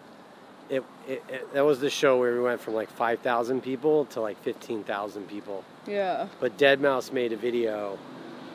it, 0.71 0.85
it, 1.09 1.23
it 1.29 1.53
that 1.53 1.65
was 1.65 1.81
the 1.81 1.91
show 1.91 2.19
where 2.19 2.33
we 2.33 2.41
went 2.41 2.61
from 2.61 2.75
like 2.75 2.91
5,000 2.91 3.61
people 3.63 4.07
to 4.07 4.21
like 4.21 4.41
15,000 4.43 5.29
people. 5.29 5.65
Yeah. 5.87 6.29
But 6.39 6.57
Deadmau5 6.57 7.13
made 7.13 7.33
a 7.33 7.37
video. 7.37 7.99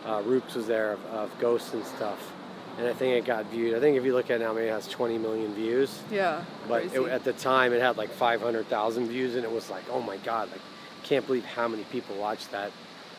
Uh, 0.05 0.21
Roops 0.21 0.55
was 0.55 0.67
there 0.67 0.93
of, 0.93 1.05
of 1.07 1.39
ghosts 1.39 1.73
and 1.73 1.83
stuff, 1.83 2.31
and 2.77 2.87
I 2.87 2.93
think 2.93 3.15
it 3.15 3.25
got 3.25 3.47
viewed. 3.47 3.75
I 3.75 3.79
think 3.79 3.97
if 3.97 4.05
you 4.05 4.13
look 4.13 4.29
at 4.29 4.39
it 4.39 4.43
now, 4.43 4.53
maybe 4.53 4.67
it 4.67 4.71
has 4.71 4.87
20 4.87 5.17
million 5.17 5.53
views. 5.55 5.99
Yeah. 6.11 6.43
But 6.67 6.85
it, 6.85 7.01
at 7.07 7.23
the 7.23 7.33
time, 7.33 7.73
it 7.73 7.81
had 7.81 7.97
like 7.97 8.11
500,000 8.11 9.07
views, 9.07 9.35
and 9.35 9.43
it 9.43 9.51
was 9.51 9.69
like, 9.69 9.83
oh 9.91 10.01
my 10.01 10.17
god, 10.17 10.51
like 10.51 10.61
can't 11.03 11.25
believe 11.25 11.45
how 11.45 11.67
many 11.67 11.83
people 11.85 12.15
watched 12.17 12.51
that 12.51 12.71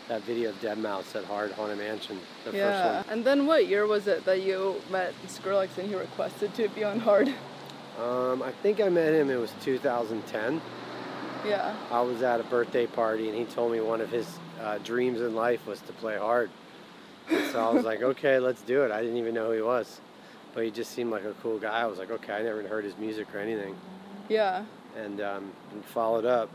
that 0.08 0.22
video 0.22 0.50
of 0.50 0.60
Deadmau5 0.60 1.16
at 1.16 1.24
Hard 1.24 1.50
Haunted 1.50 1.78
Mansion, 1.78 2.20
the 2.44 2.52
first 2.52 2.56
yeah. 2.56 2.96
one. 2.98 3.04
And 3.10 3.24
then 3.24 3.44
what 3.44 3.66
year 3.66 3.88
was 3.88 4.06
it 4.06 4.24
that 4.24 4.40
you 4.42 4.80
met 4.88 5.12
Skrillex 5.26 5.76
and 5.78 5.88
he 5.88 5.96
requested 5.96 6.54
to 6.54 6.68
be 6.68 6.84
on 6.84 7.00
hard? 7.00 7.34
Um, 8.00 8.42
I 8.42 8.52
think 8.62 8.80
I 8.80 8.88
met 8.88 9.14
him. 9.14 9.30
It 9.30 9.36
was 9.36 9.52
2010. 9.62 10.60
Yeah. 11.46 11.74
I 11.90 12.00
was 12.00 12.22
at 12.22 12.40
a 12.40 12.44
birthday 12.44 12.86
party, 12.86 13.28
and 13.28 13.38
he 13.38 13.44
told 13.44 13.72
me 13.72 13.80
one 13.80 14.00
of 14.00 14.10
his 14.10 14.26
uh, 14.60 14.78
dreams 14.78 15.20
in 15.20 15.34
life 15.34 15.66
was 15.66 15.80
to 15.82 15.92
play 15.94 16.18
hard. 16.18 16.50
And 17.30 17.44
so 17.50 17.60
I 17.60 17.72
was 17.72 17.84
like, 17.84 18.02
okay, 18.12 18.38
let's 18.38 18.62
do 18.62 18.82
it. 18.84 18.90
I 18.90 19.00
didn't 19.00 19.16
even 19.16 19.34
know 19.34 19.46
who 19.46 19.52
he 19.52 19.62
was, 19.62 20.00
but 20.54 20.64
he 20.64 20.70
just 20.70 20.92
seemed 20.92 21.10
like 21.10 21.24
a 21.24 21.34
cool 21.42 21.58
guy. 21.58 21.80
I 21.80 21.86
was 21.86 21.98
like, 21.98 22.10
okay, 22.10 22.32
I 22.34 22.42
never 22.42 22.62
heard 22.66 22.84
his 22.84 22.96
music 22.98 23.34
or 23.34 23.38
anything, 23.38 23.76
Yeah. 24.28 24.64
and 24.96 25.20
um, 25.20 25.52
he 25.74 25.80
followed 25.92 26.24
up. 26.24 26.50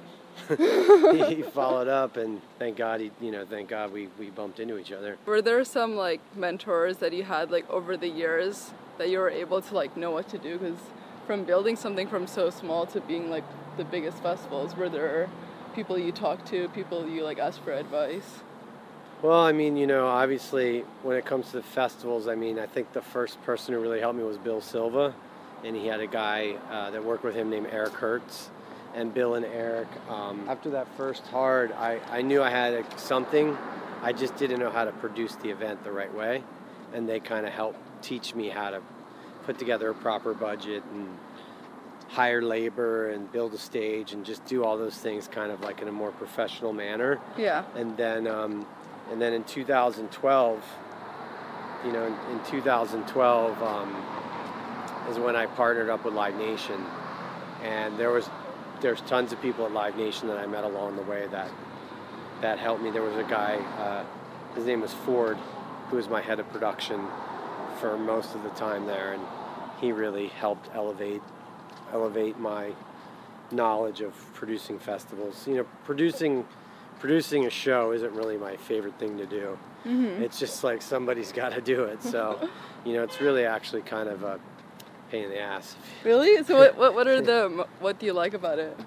he 0.57 1.41
followed 1.41 1.87
up, 1.89 2.15
and 2.17 2.41
thank 2.59 2.77
God 2.77 3.01
he, 3.01 3.11
you 3.19 3.31
know, 3.31 3.45
thank 3.45 3.67
God 3.69 3.91
we, 3.91 4.07
we 4.17 4.29
bumped 4.29 4.59
into 4.59 4.77
each 4.77 4.91
other. 4.91 5.17
Were 5.25 5.41
there 5.41 5.63
some 5.65 5.95
like 5.95 6.21
mentors 6.35 6.97
that 6.97 7.11
you 7.13 7.23
had 7.23 7.51
like 7.51 7.69
over 7.69 7.97
the 7.97 8.07
years 8.07 8.71
that 8.97 9.09
you 9.09 9.19
were 9.19 9.29
able 9.29 9.61
to 9.61 9.75
like 9.75 9.97
know 9.97 10.11
what 10.11 10.29
to 10.29 10.37
do? 10.37 10.57
Because 10.57 10.79
from 11.25 11.43
building 11.43 11.75
something 11.75 12.07
from 12.07 12.27
so 12.27 12.49
small 12.49 12.85
to 12.87 13.01
being 13.01 13.29
like 13.29 13.43
the 13.77 13.83
biggest 13.83 14.21
festivals, 14.21 14.75
were 14.75 14.89
there 14.89 15.21
are 15.21 15.29
people 15.75 15.97
you 15.97 16.11
talk 16.11 16.43
to, 16.45 16.67
people 16.69 17.07
you 17.07 17.23
like 17.23 17.39
ask 17.39 17.63
for 17.63 17.71
advice? 17.71 18.39
Well, 19.21 19.39
I 19.39 19.51
mean, 19.51 19.77
you 19.77 19.85
know, 19.85 20.07
obviously, 20.07 20.79
when 21.03 21.15
it 21.15 21.25
comes 21.25 21.51
to 21.51 21.57
the 21.57 21.63
festivals, 21.63 22.27
I 22.27 22.33
mean, 22.33 22.57
I 22.57 22.65
think 22.65 22.91
the 22.93 23.03
first 23.03 23.41
person 23.43 23.73
who 23.73 23.79
really 23.79 23.99
helped 23.99 24.17
me 24.17 24.23
was 24.23 24.37
Bill 24.37 24.61
Silva, 24.61 25.13
and 25.63 25.75
he 25.75 25.85
had 25.85 25.99
a 25.99 26.07
guy 26.07 26.55
uh, 26.71 26.89
that 26.89 27.03
worked 27.03 27.23
with 27.23 27.35
him 27.35 27.49
named 27.49 27.67
Eric 27.71 27.93
Hertz, 27.93 28.49
and 28.95 29.13
Bill 29.13 29.35
and 29.35 29.45
Eric. 29.45 29.87
Um, 30.09 30.45
after 30.49 30.71
that 30.71 30.87
first 30.97 31.25
hard, 31.27 31.71
I, 31.73 31.99
I 32.09 32.23
knew 32.23 32.41
I 32.41 32.49
had 32.49 32.73
a, 32.73 32.97
something. 32.97 33.55
I 34.01 34.11
just 34.11 34.35
didn't 34.37 34.59
know 34.59 34.71
how 34.71 34.85
to 34.85 34.91
produce 34.93 35.35
the 35.35 35.49
event 35.49 35.83
the 35.83 35.91
right 35.91 36.13
way, 36.13 36.43
and 36.93 37.07
they 37.07 37.19
kind 37.19 37.45
of 37.45 37.53
helped 37.53 37.79
teach 38.01 38.33
me 38.33 38.49
how 38.49 38.71
to 38.71 38.81
put 39.45 39.57
together 39.59 39.89
a 39.89 39.93
proper 39.93 40.33
budget 40.33 40.83
and 40.93 41.07
hire 42.09 42.41
labor 42.41 43.09
and 43.09 43.31
build 43.31 43.53
a 43.53 43.57
stage 43.57 44.11
and 44.11 44.25
just 44.25 44.45
do 44.45 44.65
all 44.65 44.77
those 44.77 44.97
things 44.97 45.27
kind 45.29 45.51
of 45.51 45.61
like 45.61 45.81
in 45.81 45.87
a 45.87 45.91
more 45.91 46.11
professional 46.11 46.73
manner. 46.73 47.19
Yeah. 47.37 47.63
And 47.75 47.95
then, 47.95 48.27
um, 48.27 48.65
and 49.09 49.21
then 49.21 49.33
in 49.33 49.43
2012, 49.45 50.63
you 51.85 51.91
know, 51.91 52.05
in, 52.05 52.13
in 52.37 52.45
2012 52.45 53.63
um, 53.63 53.95
is 55.09 55.17
when 55.17 55.35
I 55.35 55.45
partnered 55.45 55.89
up 55.89 56.03
with 56.03 56.13
Live 56.13 56.35
Nation, 56.35 56.85
and 57.63 57.97
there 57.97 58.11
was 58.11 58.29
there's 58.81 59.01
tons 59.01 59.31
of 59.31 59.41
people 59.41 59.65
at 59.65 59.71
Live 59.71 59.95
Nation 59.95 60.27
that 60.27 60.37
I 60.37 60.47
met 60.47 60.63
along 60.63 60.95
the 60.95 61.03
way 61.03 61.27
that 61.31 61.49
that 62.41 62.59
helped 62.59 62.81
me. 62.81 62.91
There 62.91 63.03
was 63.03 63.15
a 63.15 63.23
guy, 63.23 63.55
uh, 63.79 64.03
his 64.55 64.65
name 64.65 64.81
was 64.81 64.93
Ford, 64.93 65.37
who 65.89 65.97
was 65.97 66.09
my 66.09 66.21
head 66.21 66.39
of 66.39 66.49
production 66.51 67.07
for 67.81 67.97
most 67.97 68.35
of 68.35 68.43
the 68.43 68.49
time 68.51 68.85
there, 68.85 69.13
and 69.13 69.23
he 69.81 69.91
really 69.91 70.27
helped 70.27 70.69
elevate 70.73 71.21
elevate 71.91 72.39
my 72.39 72.71
knowledge 73.51 73.99
of 73.99 74.13
producing 74.33 74.79
festivals. 74.79 75.45
You 75.47 75.55
know, 75.55 75.65
producing 75.83 76.45
producing 76.99 77.47
a 77.47 77.49
show 77.49 77.91
isn't 77.91 78.13
really 78.13 78.37
my 78.37 78.55
favorite 78.55 78.97
thing 78.99 79.17
to 79.17 79.25
do. 79.25 79.57
Mm-hmm. 79.85 80.21
It's 80.21 80.39
just 80.39 80.63
like 80.63 80.81
somebody's 80.83 81.31
got 81.41 81.53
to 81.53 81.61
do 81.61 81.83
it. 81.85 82.03
So, 82.03 82.49
you 82.85 82.93
know, 82.93 83.03
it's 83.03 83.19
really 83.19 83.45
actually 83.45 83.81
kind 83.81 84.07
of 84.07 84.23
a 84.23 84.39
pain 85.09 85.25
in 85.25 85.31
the 85.31 85.39
ass. 85.39 85.75
Really? 86.03 86.43
So 86.43 86.57
what, 86.57 86.77
what, 86.77 86.93
what 86.93 87.07
are 87.07 87.21
the, 87.31 87.65
what 87.79 87.99
do 87.99 88.05
you 88.05 88.13
like 88.13 88.35
about 88.35 88.59
it? 88.59 88.77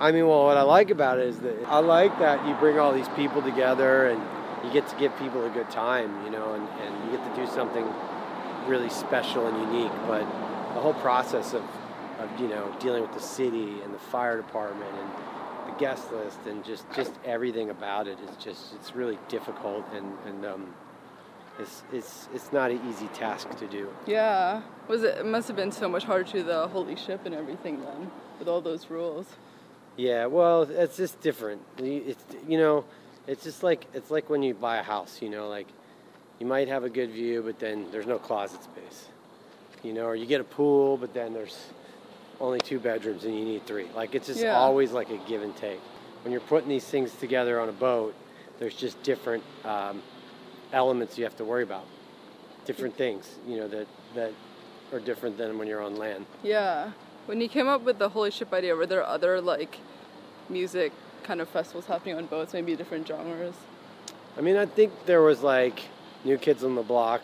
I 0.00 0.10
mean, 0.10 0.26
well, 0.26 0.44
what 0.44 0.56
I 0.56 0.62
like 0.62 0.90
about 0.90 1.20
it 1.20 1.28
is 1.28 1.38
that 1.38 1.56
I 1.68 1.78
like 1.78 2.18
that 2.18 2.46
you 2.46 2.54
bring 2.56 2.78
all 2.78 2.92
these 2.92 3.08
people 3.10 3.40
together 3.40 4.08
and 4.08 4.20
you 4.64 4.72
get 4.72 4.88
to 4.88 4.96
give 4.96 5.16
people 5.16 5.46
a 5.46 5.50
good 5.50 5.70
time, 5.70 6.24
you 6.24 6.30
know, 6.30 6.52
and, 6.52 6.68
and 6.80 7.04
you 7.04 7.16
get 7.16 7.34
to 7.34 7.40
do 7.40 7.46
something 7.50 7.86
really 8.66 8.90
special 8.90 9.46
and 9.46 9.72
unique. 9.72 9.92
But 10.06 10.24
the 10.74 10.80
whole 10.80 10.94
process 10.94 11.54
of, 11.54 11.62
of, 12.18 12.40
you 12.40 12.48
know, 12.48 12.74
dealing 12.80 13.02
with 13.02 13.12
the 13.12 13.20
city 13.20 13.80
and 13.82 13.94
the 13.94 13.98
fire 13.98 14.36
department 14.36 14.92
and 14.94 15.72
the 15.72 15.78
guest 15.78 16.12
list 16.12 16.38
and 16.46 16.64
just, 16.64 16.84
just 16.94 17.12
everything 17.24 17.70
about 17.70 18.06
it 18.08 18.18
is 18.28 18.36
just, 18.36 18.74
it's 18.74 18.94
really 18.94 19.18
difficult 19.28 19.84
and, 19.94 20.12
and 20.26 20.44
um, 20.44 20.74
it's, 21.58 21.82
it's, 21.92 22.28
it's 22.34 22.52
not 22.52 22.70
an 22.70 22.80
easy 22.88 23.08
task 23.08 23.50
to 23.58 23.66
do. 23.66 23.88
Yeah. 24.06 24.62
Was 24.88 25.02
it, 25.02 25.18
it 25.18 25.26
must 25.26 25.48
have 25.48 25.56
been 25.56 25.72
so 25.72 25.88
much 25.88 26.04
harder 26.04 26.24
to 26.32 26.42
the 26.42 26.68
holy 26.68 26.96
ship 26.96 27.24
and 27.24 27.34
everything 27.34 27.80
then 27.80 28.10
with 28.38 28.48
all 28.48 28.60
those 28.60 28.90
rules. 28.90 29.26
Yeah, 29.96 30.26
well, 30.26 30.62
it's 30.62 30.98
just 30.98 31.22
different. 31.22 31.62
It's 31.78 32.22
you 32.46 32.58
know, 32.58 32.84
it's 33.26 33.44
just 33.44 33.62
like 33.62 33.86
it's 33.94 34.10
like 34.10 34.28
when 34.28 34.42
you 34.42 34.52
buy 34.52 34.76
a 34.76 34.82
house. 34.82 35.22
You 35.22 35.30
know, 35.30 35.48
like 35.48 35.68
you 36.38 36.46
might 36.46 36.68
have 36.68 36.84
a 36.84 36.88
good 36.88 37.10
view, 37.10 37.42
but 37.42 37.58
then 37.58 37.86
there's 37.90 38.06
no 38.06 38.18
closet 38.18 38.62
space. 38.62 39.06
You 39.82 39.92
know, 39.92 40.04
or 40.04 40.16
you 40.16 40.26
get 40.26 40.40
a 40.40 40.44
pool, 40.44 40.96
but 40.96 41.14
then 41.14 41.32
there's 41.32 41.56
only 42.40 42.58
two 42.60 42.78
bedrooms 42.78 43.24
and 43.24 43.34
you 43.38 43.44
need 43.44 43.66
three. 43.66 43.86
Like 43.94 44.14
it's 44.14 44.26
just 44.26 44.40
Yeah. 44.40 44.56
always 44.56 44.92
like 44.92 45.10
a 45.10 45.16
give 45.28 45.42
and 45.42 45.56
take. 45.56 45.80
When 46.22 46.32
you're 46.32 46.40
putting 46.40 46.68
these 46.68 46.84
things 46.84 47.12
together 47.14 47.60
on 47.60 47.68
a 47.68 47.72
boat, 47.72 48.14
there's 48.58 48.74
just 48.74 49.02
different 49.02 49.44
um, 49.64 50.02
elements 50.72 51.16
you 51.16 51.24
have 51.24 51.36
to 51.36 51.44
worry 51.44 51.62
about. 51.62 51.84
Different 52.64 52.96
things, 52.96 53.36
you 53.46 53.56
know, 53.58 53.68
that 53.68 53.86
that 54.14 54.32
are 54.92 55.00
different 55.00 55.38
than 55.38 55.58
when 55.58 55.68
you're 55.68 55.82
on 55.82 55.96
land. 55.96 56.26
Yeah. 56.42 56.90
When 57.26 57.40
you 57.40 57.48
came 57.48 57.68
up 57.68 57.82
with 57.82 57.98
the 57.98 58.08
holy 58.10 58.30
ship 58.30 58.52
idea, 58.52 58.74
were 58.74 58.86
there 58.86 59.04
other 59.04 59.40
like 59.40 59.78
music 60.48 60.92
kind 61.22 61.40
of 61.40 61.48
festivals 61.48 61.86
happening 61.86 62.16
on 62.16 62.26
boats, 62.26 62.52
maybe 62.52 62.74
different 62.76 63.06
genres? 63.06 63.54
I 64.36 64.40
mean, 64.40 64.56
I 64.56 64.66
think 64.66 64.92
there 65.06 65.22
was 65.22 65.42
like 65.42 65.82
New 66.24 66.38
Kids 66.38 66.64
on 66.64 66.74
the 66.74 66.82
Block 66.82 67.22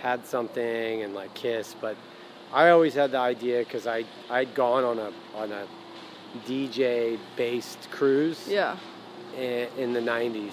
had 0.00 0.26
something 0.26 1.02
and 1.02 1.14
like 1.14 1.32
Kiss, 1.34 1.74
but 1.80 1.96
I 2.52 2.70
always 2.70 2.94
had 2.94 3.12
the 3.12 3.18
idea 3.18 3.60
because 3.60 3.86
I 3.86 4.04
I'd 4.30 4.54
gone 4.54 4.84
on 4.84 4.98
a 4.98 5.12
on 5.34 5.52
a 5.52 5.66
DJ 6.46 7.18
based 7.36 7.90
cruise 7.90 8.46
Yeah. 8.48 8.76
in, 9.36 9.68
in 9.78 9.92
the 9.92 10.00
'90s, 10.00 10.52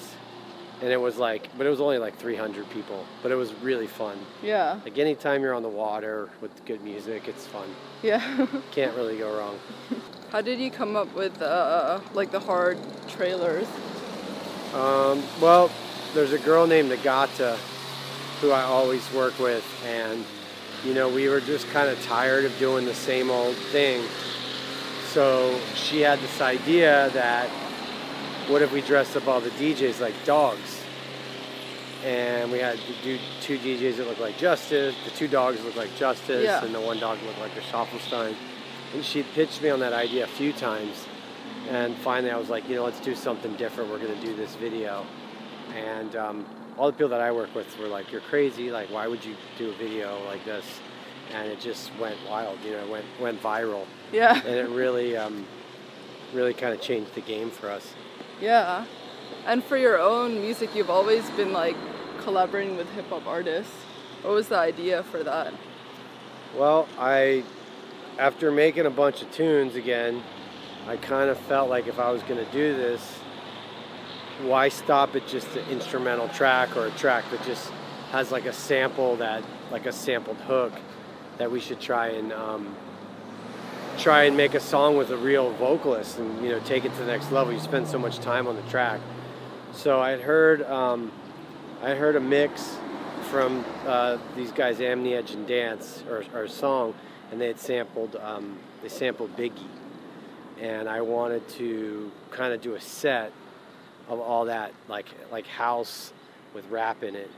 and 0.82 0.92
it 0.92 1.00
was 1.00 1.18
like, 1.18 1.50
but 1.58 1.68
it 1.68 1.70
was 1.70 1.82
only 1.82 1.98
like 2.00 2.18
300 2.18 2.70
people, 2.72 3.06
but 3.22 3.32
it 3.32 3.36
was 3.36 3.54
really 3.56 3.88
fun. 3.88 4.18
Yeah. 4.42 4.80
Like 4.84 4.98
anytime 4.98 5.42
you're 5.42 5.54
on 5.54 5.62
the 5.64 5.70
water 5.70 6.30
with 6.42 6.64
good 6.66 6.82
music, 6.84 7.28
it's 7.28 7.46
fun. 7.46 7.68
Yeah. 8.02 8.48
Can't 8.72 8.96
really 8.96 9.18
go 9.18 9.38
wrong. 9.38 9.60
How 10.32 10.42
did 10.42 10.60
you 10.60 10.72
come 10.72 10.96
up 10.96 11.14
with 11.14 11.40
uh, 11.42 12.00
like 12.14 12.32
the 12.32 12.40
hard 12.40 12.78
trailers? 13.08 13.68
Um, 14.74 15.22
well, 15.40 15.70
there's 16.14 16.34
a 16.34 16.40
girl 16.40 16.68
named 16.68 16.92
Nagata 16.92 17.56
who 18.42 18.52
I 18.52 18.64
always 18.64 19.12
work 19.14 19.38
with, 19.40 19.66
and 19.86 20.26
you 20.84 20.94
know, 20.94 21.08
we 21.08 21.30
were 21.30 21.40
just 21.40 21.68
kind 21.70 21.90
of 21.90 22.02
tired 22.04 22.44
of 22.46 22.58
doing 22.60 22.86
the 22.86 22.94
same 22.94 23.30
old 23.30 23.56
thing. 23.56 24.04
So 25.08 25.58
she 25.76 26.02
had 26.02 26.20
this 26.20 26.42
idea 26.42 27.10
that 27.14 27.48
what 28.50 28.62
if 28.62 28.74
we 28.74 28.82
dressed 28.82 29.16
up 29.16 29.28
all 29.28 29.40
the 29.40 29.52
DJs 29.52 30.02
like 30.02 30.14
dogs? 30.26 30.82
And 32.04 32.52
we 32.52 32.58
had 32.60 32.78
to 32.78 32.94
do 33.02 33.18
two 33.40 33.58
DJs 33.60 33.96
that 33.96 34.08
looked 34.08 34.20
like 34.20 34.38
Justice, 34.38 34.94
the 35.06 35.12
two 35.12 35.30
dogs 35.30 35.64
looked 35.64 35.78
like 35.78 35.96
Justice, 35.96 36.44
Yeah. 36.44 36.66
and 36.66 36.76
the 36.76 36.82
one 36.82 37.00
dog 37.00 37.18
looked 37.26 37.40
like 37.40 37.56
a 37.56 37.62
Schaffelstein. 37.62 38.36
And 38.94 39.06
she 39.06 39.24
pitched 39.24 39.62
me 39.62 39.70
on 39.70 39.80
that 39.80 39.94
idea 39.94 40.26
a 40.26 40.28
few 40.28 40.52
times. 40.52 41.06
And 41.70 41.96
finally, 41.96 42.30
I 42.30 42.38
was 42.38 42.50
like, 42.50 42.68
you 42.68 42.76
know, 42.76 42.84
let's 42.84 43.00
do 43.00 43.16
something 43.16 43.56
different. 43.56 43.90
We're 43.90 44.00
going 44.00 44.14
to 44.20 44.26
do 44.26 44.36
this 44.36 44.56
video. 44.56 45.06
And 45.76 46.16
um, 46.16 46.46
all 46.78 46.88
the 46.88 46.94
people 46.94 47.10
that 47.10 47.22
I 47.22 47.32
work 47.32 47.54
with 47.56 47.78
were 47.78 47.88
like, 47.88 48.12
you're 48.12 48.22
crazy. 48.22 48.72
Like, 48.72 48.92
why 48.92 49.08
would 49.08 49.24
you 49.26 49.36
do 49.58 49.72
a 49.72 49.74
video 49.76 50.24
like 50.26 50.44
this? 50.46 50.66
And 51.34 51.52
it 51.52 51.60
just 51.60 51.92
went 52.00 52.18
wild, 52.30 52.60
you 52.64 52.72
know, 52.72 52.84
it 52.84 52.90
went, 52.90 53.06
went 53.20 53.42
viral. 53.42 53.86
Yeah. 54.12 54.40
And 54.46 54.56
it 54.56 54.70
really, 54.70 55.18
um, 55.18 55.46
really 56.34 56.54
kind 56.54 56.74
of 56.74 56.82
changed 56.82 57.16
the 57.16 57.22
game 57.22 57.50
for 57.50 57.70
us. 57.70 57.94
Yeah. 58.40 58.86
And 59.46 59.64
for 59.64 59.78
your 59.78 60.00
own 60.00 60.42
music, 60.42 60.76
you've 60.76 60.90
always 60.90 61.30
been 61.32 61.54
like 61.54 61.76
collaborating 62.22 62.78
with 62.78 62.90
hip 62.92 63.08
hop 63.10 63.26
artists. 63.26 63.74
What 64.22 64.34
was 64.34 64.48
the 64.48 64.58
idea 64.58 65.04
for 65.04 65.24
that? 65.24 65.54
Well, 66.56 66.88
I, 67.00 67.44
after 68.20 68.52
making 68.52 68.86
a 68.86 68.92
bunch 68.92 69.22
of 69.22 69.32
tunes 69.32 69.76
again, 69.76 70.22
I 70.88 70.98
kind 70.98 71.30
of 71.30 71.38
felt 71.40 71.70
like 71.70 71.88
if 71.88 72.00
I 72.00 72.12
was 72.12 72.22
going 72.24 72.44
to 72.44 72.52
do 72.52 72.76
this, 72.76 73.20
why 74.42 74.70
stop 74.70 75.16
at 75.16 75.28
just 75.28 75.56
an 75.56 75.70
instrumental 75.70 76.28
track 76.30 76.76
or 76.76 76.88
a 76.88 76.92
track 76.92 77.24
that 77.32 77.44
just 77.44 77.72
has 78.12 78.32
like 78.32 78.46
a 78.46 78.54
sample 78.54 79.16
that, 79.18 79.44
like 79.72 79.86
a 79.86 79.92
sampled 79.92 80.38
hook, 80.38 80.74
that 81.38 81.52
we 81.52 81.60
should 81.60 81.80
try 81.80 82.08
and 82.10 82.32
um, 82.34 82.76
try 83.98 84.24
and 84.24 84.36
make 84.36 84.54
a 84.54 84.60
song 84.60 84.98
with 84.98 85.12
a 85.12 85.18
real 85.18 85.52
vocalist 85.54 86.18
and 86.20 86.44
you 86.44 86.50
know 86.50 86.60
take 86.62 86.86
it 86.86 86.92
to 86.94 87.00
the 87.00 87.06
next 87.06 87.32
level. 87.32 87.54
You 87.54 87.60
spend 87.60 87.88
so 87.88 87.98
much 87.98 88.20
time 88.20 88.48
on 88.48 88.56
the 88.56 88.62
track. 88.64 89.00
So 89.74 90.00
I'd 90.00 90.22
heard 90.22 90.64
um, 90.64 91.12
I 91.82 91.96
heard 91.96 92.16
a 92.16 92.20
mix 92.20 92.78
from 93.30 93.66
uh, 93.88 94.18
these 94.36 94.52
guys, 94.52 94.80
Amine 94.80 95.14
Edge 95.14 95.32
and 95.32 95.48
Dance, 95.48 96.04
or, 96.10 96.24
or 96.34 96.44
a 96.44 96.50
song, 96.50 96.94
and 97.32 97.42
they 97.42 97.48
had 97.48 97.60
sampled 97.60 98.16
um, 98.18 98.60
they 98.82 98.90
sampled 98.90 99.36
Biggie, 99.36 99.68
and 100.60 100.88
I 100.88 101.02
wanted 101.02 101.48
to 101.50 102.12
kind 102.32 102.54
of 102.54 102.62
do 102.62 102.76
a 102.76 102.82
set 102.82 103.32
of 104.10 104.20
all 104.20 104.46
that, 104.46 104.72
like 104.88 105.08
like 105.32 105.48
house 105.48 106.14
with 106.54 106.70
rap 106.70 107.04
in 107.04 107.16
it, 107.16 107.32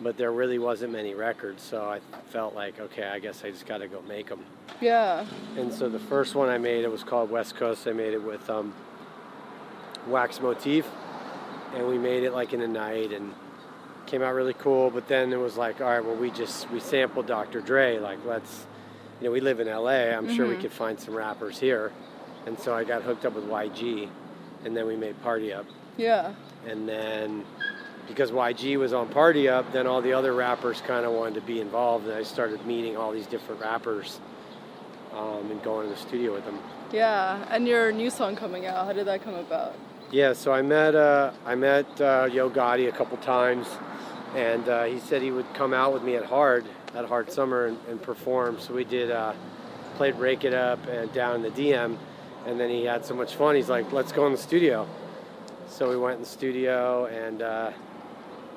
but 0.00 0.16
there 0.16 0.32
really 0.32 0.58
wasn't 0.58 0.92
many 0.92 1.14
records, 1.14 1.62
so 1.62 1.82
I 1.88 2.00
felt 2.30 2.54
like 2.54 2.78
okay, 2.80 3.04
I 3.04 3.18
guess 3.18 3.44
I 3.44 3.50
just 3.50 3.66
got 3.66 3.78
to 3.78 3.88
go 3.88 4.02
make 4.02 4.28
them. 4.28 4.44
Yeah. 4.80 5.24
And 5.56 5.72
so 5.72 5.88
the 5.88 5.98
first 5.98 6.34
one 6.34 6.48
I 6.48 6.58
made, 6.58 6.84
it 6.84 6.90
was 6.90 7.02
called 7.04 7.30
West 7.30 7.56
Coast. 7.56 7.86
I 7.86 7.92
made 7.92 8.12
it 8.14 8.22
with 8.22 8.48
um, 8.50 8.72
wax 10.06 10.40
motif, 10.40 10.86
and 11.74 11.86
we 11.86 11.98
made 11.98 12.22
it 12.22 12.32
like 12.32 12.52
in 12.52 12.60
a 12.62 12.68
night, 12.68 13.12
and 13.12 13.34
came 14.06 14.22
out 14.22 14.34
really 14.34 14.54
cool. 14.54 14.90
But 14.90 15.06
then 15.08 15.32
it 15.32 15.36
was 15.38 15.56
like, 15.56 15.80
all 15.80 15.86
right, 15.88 16.04
well, 16.04 16.16
we 16.16 16.30
just 16.30 16.70
we 16.70 16.80
sampled 16.80 17.26
Dr. 17.26 17.60
Dre. 17.60 17.98
Like, 17.98 18.18
let's, 18.24 18.66
you 19.20 19.26
know, 19.26 19.32
we 19.32 19.40
live 19.40 19.60
in 19.60 19.68
LA. 19.68 20.10
I'm 20.16 20.28
sure 20.34 20.46
we 20.46 20.56
Mhm. 20.56 20.60
could 20.62 20.72
find 20.72 20.98
some 20.98 21.14
rappers 21.14 21.58
here, 21.58 21.92
and 22.46 22.58
so 22.58 22.74
I 22.74 22.84
got 22.84 23.02
hooked 23.02 23.24
up 23.24 23.34
with 23.34 23.44
YG, 23.48 24.08
and 24.64 24.76
then 24.76 24.86
we 24.86 24.96
made 24.96 25.20
Party 25.22 25.52
Up, 25.52 25.66
Yeah. 25.96 26.32
and 26.66 26.88
then. 26.88 27.44
Because 28.08 28.32
YG 28.32 28.76
was 28.76 28.92
on 28.92 29.08
Party 29.08 29.48
Up, 29.48 29.70
then 29.72 29.86
all 29.86 30.02
the 30.02 30.12
other 30.14 30.32
rappers 30.32 30.80
kind 30.80 31.06
of 31.06 31.12
wanted 31.12 31.34
to 31.34 31.42
be 31.42 31.60
involved, 31.60 32.06
and 32.08 32.14
I 32.14 32.24
started 32.24 32.66
meeting 32.66 32.96
all 32.96 33.12
these 33.12 33.26
different 33.28 33.60
rappers 33.60 34.18
um, 35.14 35.48
and 35.48 35.62
going 35.62 35.88
to 35.88 35.94
the 35.94 36.00
studio 36.00 36.32
with 36.32 36.44
them. 36.44 36.58
Yeah. 36.92 37.44
And 37.50 37.68
your 37.68 37.92
new 37.92 38.10
song 38.10 38.34
coming 38.34 38.66
out, 38.66 38.84
how 38.86 38.92
did 38.92 39.06
that 39.06 39.22
come 39.22 39.34
about? 39.34 39.74
Yeah, 40.10 40.32
so 40.32 40.52
I 40.52 40.60
met 40.62 40.96
uh, 40.96 41.30
I 41.46 41.54
met 41.54 42.00
uh, 42.00 42.28
Yo 42.32 42.50
Gotti 42.50 42.88
a 42.88 42.92
couple 42.92 43.16
times, 43.18 43.68
and 44.34 44.68
uh, 44.68 44.84
he 44.84 44.98
said 44.98 45.22
he 45.22 45.30
would 45.30 45.52
come 45.54 45.72
out 45.72 45.92
with 45.92 46.02
me 46.02 46.16
at 46.16 46.24
Hard 46.24 46.64
at 46.96 47.04
Hard 47.04 47.30
Summer 47.30 47.66
and, 47.66 47.78
and 47.88 48.02
perform. 48.02 48.58
So 48.58 48.74
we 48.74 48.82
did 48.82 49.12
uh, 49.12 49.34
played 49.94 50.16
Rake 50.16 50.42
It 50.44 50.52
Up 50.54 50.84
and 50.88 51.12
down 51.12 51.36
in 51.36 51.42
the 51.42 51.50
DM, 51.50 51.96
And 52.46 52.58
then 52.58 52.70
he 52.70 52.84
had 52.84 53.04
so 53.04 53.14
much 53.14 53.34
fun. 53.34 53.54
He's 53.54 53.68
like, 53.68 53.92
"Let's 53.92 54.12
go 54.12 54.26
in 54.26 54.32
the 54.32 54.38
studio." 54.38 54.86
So 55.68 55.88
we 55.88 55.96
went 55.96 56.16
in 56.16 56.20
the 56.22 56.28
studio 56.28 57.06
and 57.06 57.42
uh, 57.42 57.70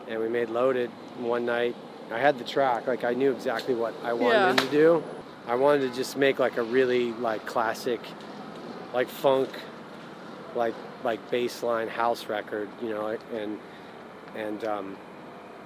and 0.07 0.19
we 0.19 0.29
made 0.29 0.49
"Loaded" 0.49 0.89
one 1.19 1.45
night. 1.45 1.75
I 2.11 2.19
had 2.19 2.37
the 2.37 2.43
track, 2.43 2.85
like 2.87 3.03
I 3.03 3.13
knew 3.13 3.31
exactly 3.31 3.73
what 3.75 3.93
I 4.03 4.13
wanted 4.13 4.37
Yeah. 4.39 4.49
him 4.51 4.57
to 4.57 4.69
do. 4.71 5.03
I 5.47 5.55
wanted 5.55 5.89
to 5.89 5.95
just 5.95 6.15
make 6.17 6.39
like 6.39 6.57
a 6.57 6.63
really 6.63 7.11
like 7.13 7.45
classic, 7.45 7.99
like 8.93 9.09
funk, 9.09 9.49
like 10.55 10.75
like 11.03 11.19
bassline 11.31 11.89
house 11.89 12.27
record, 12.27 12.69
you 12.81 12.89
know, 12.89 13.17
and 13.33 13.59
and 14.35 14.63
um, 14.63 14.97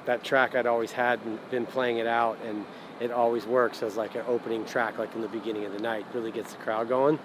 that 0.05 0.23
track 0.23 0.55
I'd 0.55 0.65
always 0.65 0.91
had 0.91 1.19
and 1.25 1.39
been 1.51 1.65
playing 1.65 1.97
it 1.97 2.07
out, 2.07 2.37
and 2.45 2.65
it 2.99 3.11
always 3.11 3.45
works 3.45 3.83
as 3.83 3.95
like 3.97 4.15
an 4.15 4.23
opening 4.27 4.65
track, 4.65 4.97
like 4.97 5.13
in 5.15 5.21
the 5.21 5.27
beginning 5.27 5.65
of 5.65 5.73
the 5.73 5.79
night, 5.79 6.05
really 6.13 6.31
gets 6.31 6.53
the 6.53 6.59
crowd 6.59 6.89
going. 6.89 7.19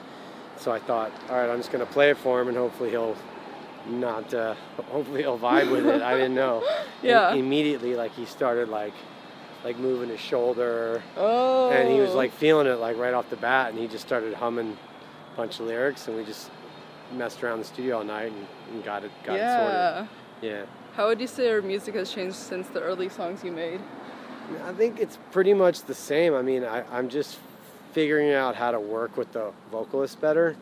So 0.59 0.71
I 0.71 0.79
thought, 0.79 1.11
all 1.29 1.37
right, 1.37 1.51
I'm 1.51 1.59
just 1.59 1.73
gonna 1.73 1.87
play 1.87 2.11
it 2.11 2.17
for 2.19 2.41
him, 2.41 2.49
and 2.49 2.57
hopefully 2.57 2.91
he'll 2.91 3.17
not, 3.89 4.33
uh, 4.33 4.55
hopefully 4.91 5.23
he'll 5.23 5.39
vibe 5.39 5.71
with 5.73 5.87
it. 5.87 6.03
I 6.03 6.15
didn't 6.15 6.35
know. 6.35 6.63
And 7.03 7.11
Yeah. 7.11 7.35
immediately, 7.35 7.97
like 7.97 8.13
he 8.13 8.25
started 8.27 8.69
like, 8.69 8.93
like 9.65 9.77
moving 9.77 10.09
his 10.09 10.21
shoulder, 10.21 11.03
Oh. 11.17 11.71
and 11.71 11.89
he 11.91 11.99
was 12.01 12.15
like 12.15 12.33
feeling 12.33 12.69
it 12.69 12.79
like 12.79 12.97
right 12.97 13.13
off 13.13 13.29
the 13.29 13.37
bat, 13.37 13.71
and 13.71 13.79
he 13.79 13.89
just 13.89 14.07
started 14.07 14.35
humming 14.35 14.77
a 15.33 15.37
bunch 15.37 15.59
of 15.59 15.67
lyrics, 15.67 16.07
and 16.07 16.17
we 16.17 16.25
just 16.25 16.49
messed 17.13 17.43
around 17.43 17.59
the 17.59 17.65
studio 17.65 17.99
all 17.99 18.05
night 18.05 18.31
and, 18.33 18.47
and 18.73 18.85
got 18.85 19.03
it, 19.05 19.11
got 19.25 19.35
it 19.35 19.39
yeah. 19.39 19.95
sorted. 19.97 20.09
Yeah. 20.43 20.65
How 20.95 21.09
would 21.09 21.21
you 21.21 21.27
say 21.27 21.49
your 21.49 21.61
music 21.63 21.95
has 21.97 22.13
changed 22.13 22.37
since 22.37 22.69
the 22.69 22.81
early 22.81 23.09
songs 23.09 23.43
you 23.43 23.51
made? 23.51 23.81
I 24.65 24.73
think 24.73 25.01
it's 25.01 25.19
pretty 25.33 25.55
much 25.55 25.83
the 25.85 25.95
same. 25.95 26.35
I 26.35 26.43
mean, 26.43 26.65
I, 26.65 26.85
I'm 26.97 27.09
just 27.09 27.39
figuring 27.93 28.33
out 28.33 28.57
how 28.57 28.71
to 28.71 28.81
work 28.81 29.17
with 29.17 29.33
the 29.33 29.53
vocalist 29.71 30.21
better. 30.21 30.57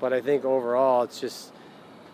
But 0.00 0.12
I 0.12 0.20
think 0.20 0.44
overall, 0.44 1.02
it's 1.04 1.20
just, 1.20 1.52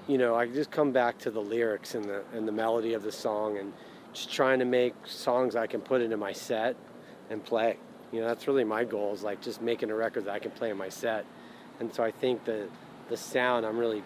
you 0.07 0.19
know, 0.19 0.35
I 0.35 0.47
just 0.47 0.71
come 0.71 0.93
back 0.93 1.19
to 1.21 1.31
the 1.31 1.41
lyrics 1.41 1.95
and 1.95 2.05
the 2.05 2.23
and 2.35 2.47
the 2.47 2.53
melody 2.53 2.93
of 2.95 3.03
the 3.03 3.13
song, 3.13 3.59
and 3.59 3.73
just 4.13 4.31
trying 4.33 4.59
to 4.59 4.65
make 4.65 4.95
songs 5.07 5.57
I 5.57 5.67
can 5.67 5.81
put 5.81 6.01
into 6.03 6.17
my 6.17 6.33
set 6.33 6.77
and 7.31 7.43
play. 7.45 7.77
You 8.13 8.21
know, 8.21 8.27
that's 8.29 8.47
really 8.47 8.65
my 8.65 8.85
goal 8.85 9.13
is 9.15 9.23
like 9.23 9.41
just 9.41 9.61
making 9.63 9.91
a 9.91 9.95
record 9.95 10.25
that 10.27 10.33
I 10.33 10.39
can 10.39 10.51
play 10.51 10.71
in 10.71 10.77
my 10.77 10.89
set. 10.89 11.25
And 11.81 11.93
so 11.95 12.03
I 12.03 12.11
think 12.11 12.45
the 12.45 12.69
the 13.09 13.17
sound, 13.17 13.65
I'm 13.65 13.79
really 13.79 14.03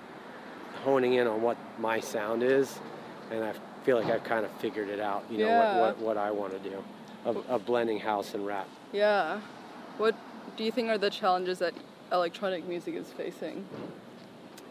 honing 0.84 1.14
in 1.14 1.26
on 1.26 1.42
what 1.42 1.56
my 1.78 1.98
sound 2.00 2.42
is, 2.42 2.78
and 3.30 3.42
I 3.44 3.52
feel 3.84 3.96
like 4.00 4.06
I've 4.12 4.22
kind 4.24 4.44
of 4.44 4.52
figured 4.60 4.88
it 4.88 5.00
out. 5.00 5.24
You 5.28 5.38
know, 5.38 5.46
Yeah. 5.46 5.80
what, 5.80 5.98
what 5.98 6.06
what 6.08 6.16
I 6.18 6.30
want 6.30 6.52
to 6.52 6.70
do 6.70 6.82
of, 7.24 7.36
of 7.50 7.66
blending 7.66 7.98
house 7.98 8.34
and 8.34 8.46
rap. 8.46 8.68
Yeah. 8.92 9.40
What 9.98 10.14
do 10.56 10.64
you 10.64 10.72
think 10.72 10.88
are 10.88 10.98
the 10.98 11.10
challenges 11.10 11.58
that 11.60 11.74
electronic 12.12 12.66
music 12.66 12.94
is 12.94 13.06
facing? 13.08 13.64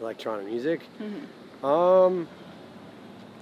electronic 0.00 0.46
music. 0.46 0.80
Mhm. 1.00 1.64
Um, 1.64 2.28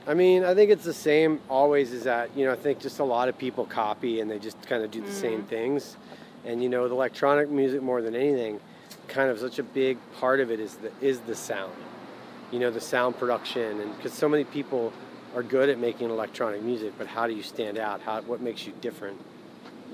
I 0.06 0.12
mean, 0.14 0.44
I 0.44 0.54
think 0.54 0.70
it's 0.70 0.84
the 0.84 0.92
same 0.92 1.40
always. 1.48 1.92
Is 1.92 2.04
that 2.04 2.30
you 2.36 2.44
know 2.44 2.52
I 2.52 2.56
think 2.56 2.80
just 2.80 2.98
a 2.98 3.04
lot 3.04 3.28
of 3.28 3.38
people 3.38 3.64
copy 3.64 4.20
and 4.20 4.30
they 4.30 4.38
just 4.38 4.60
kind 4.66 4.84
of 4.84 4.90
do 4.90 5.00
the 5.00 5.10
same 5.10 5.42
things, 5.44 5.96
and 6.44 6.62
you 6.62 6.68
know 6.68 6.82
with 6.82 6.92
electronic 6.92 7.48
music 7.48 7.82
more 7.82 8.02
than 8.02 8.14
anything, 8.14 8.60
kind 9.08 9.30
of 9.30 9.38
such 9.38 9.58
a 9.58 9.62
big 9.62 9.98
part 10.18 10.40
of 10.40 10.50
it 10.50 10.60
is 10.60 10.74
the 10.76 10.90
is 11.00 11.20
the 11.20 11.34
sound. 11.34 11.72
You 12.50 12.58
know 12.58 12.70
the 12.70 12.80
sound 12.80 13.18
production, 13.18 13.80
and 13.80 13.96
because 13.96 14.12
so 14.12 14.28
many 14.28 14.44
people 14.44 14.92
are 15.34 15.42
good 15.42 15.68
at 15.68 15.78
making 15.78 16.10
electronic 16.10 16.62
music, 16.62 16.92
but 16.98 17.06
how 17.06 17.26
do 17.26 17.32
you 17.32 17.42
stand 17.42 17.78
out? 17.78 18.00
How 18.02 18.20
what 18.22 18.40
makes 18.40 18.66
you 18.66 18.72
different? 18.80 19.18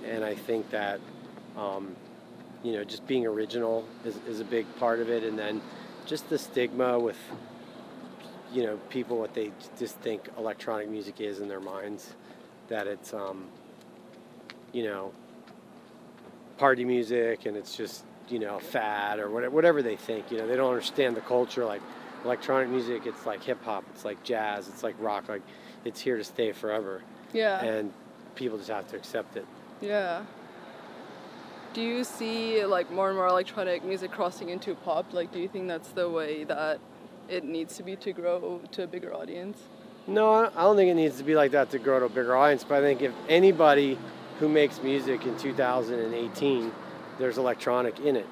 And 0.04 0.24
I 0.24 0.35
think 0.35 0.70
that. 0.70 1.00
Um, 1.56 1.94
you 2.66 2.72
know, 2.72 2.83
just 2.85 3.07
being 3.07 3.24
original 3.26 3.85
is, 4.05 4.16
is 4.29 4.40
a 4.40 4.44
big 4.44 4.66
part 4.81 4.98
of 4.98 5.09
it, 5.09 5.22
and 5.22 5.38
then 5.38 5.61
just 6.05 6.29
the 6.29 6.37
stigma 6.38 6.98
with 6.98 7.16
you 8.52 8.62
know 8.64 8.76
people 8.90 9.18
what 9.18 9.35
they 9.35 9.52
just 9.79 9.96
think 9.98 10.29
electronic 10.38 10.88
music 10.88 11.20
is 11.20 11.40
in 11.40 11.48
their 11.48 11.61
minds 11.61 12.14
that 12.68 12.87
it's 12.87 13.12
um 13.12 13.44
you 14.72 14.85
know 14.85 15.12
party 16.59 16.85
music 16.85 17.44
and 17.46 17.57
it's 17.57 17.76
just 17.76 18.05
you 18.29 18.38
know 18.38 18.59
fad 18.59 19.18
or 19.18 19.29
whatever, 19.31 19.55
whatever 19.55 19.83
they 19.83 19.96
think 19.96 20.31
you 20.31 20.38
know 20.38 20.46
they 20.46 20.57
don't 20.57 20.70
understand 20.70 21.16
the 21.16 21.20
culture 21.22 21.64
like 21.64 21.83
electronic 22.24 22.68
music 22.68 23.02
it's 23.05 23.26
like 23.26 23.42
hip 23.42 23.62
hop 23.64 23.85
it's 23.92 24.05
like 24.05 24.22
jazz 24.22 24.68
it's 24.68 24.83
like 24.85 24.94
rock 25.00 25.29
like 25.29 25.42
it's 25.85 26.00
here 26.00 26.16
to 26.16 26.24
stay 26.24 26.52
forever 26.52 27.02
Yeah. 27.33 27.62
and 27.62 27.92
people 28.37 28.59
just 28.59 28.70
have 28.70 28.88
to 28.88 28.96
accept 28.96 29.37
it 29.37 29.46
Yeah. 29.81 30.24
Do 31.77 31.83
you 31.83 32.05
see 32.05 32.65
like 32.65 32.91
more 32.91 33.09
and 33.09 33.19
more 33.19 33.27
electronic 33.27 33.85
music 33.85 34.11
crossing 34.11 34.49
into 34.49 34.75
pop? 34.75 35.12
Like, 35.12 35.31
do 35.31 35.39
you 35.39 35.47
think 35.47 35.69
that's 35.69 35.91
the 35.91 36.09
way 36.09 36.45
that 36.45 36.81
it 37.29 37.45
needs 37.45 37.77
to 37.77 37.83
be 37.83 37.97
to 37.97 38.15
grow 38.15 38.62
to 38.73 38.85
a 38.85 38.87
bigger 38.87 39.12
audience? 39.12 39.59
No, 40.07 40.33
I 40.33 40.62
don't 40.62 40.77
think 40.77 40.91
it 40.91 40.95
needs 40.95 41.19
to 41.19 41.23
be 41.23 41.35
like 41.35 41.51
that 41.51 41.69
to 41.73 41.79
grow 41.79 41.99
to 41.99 42.07
a 42.07 42.09
bigger 42.09 42.35
audience. 42.35 42.65
But 42.65 42.77
I 42.77 42.81
think 42.81 43.03
if 43.03 43.12
anybody 43.29 43.99
who 44.39 44.49
makes 44.49 44.83
music 44.83 45.27
in 45.27 45.37
2018, 45.37 46.73
there's 47.19 47.37
electronic 47.37 48.01
in 48.01 48.17
it. 48.17 48.27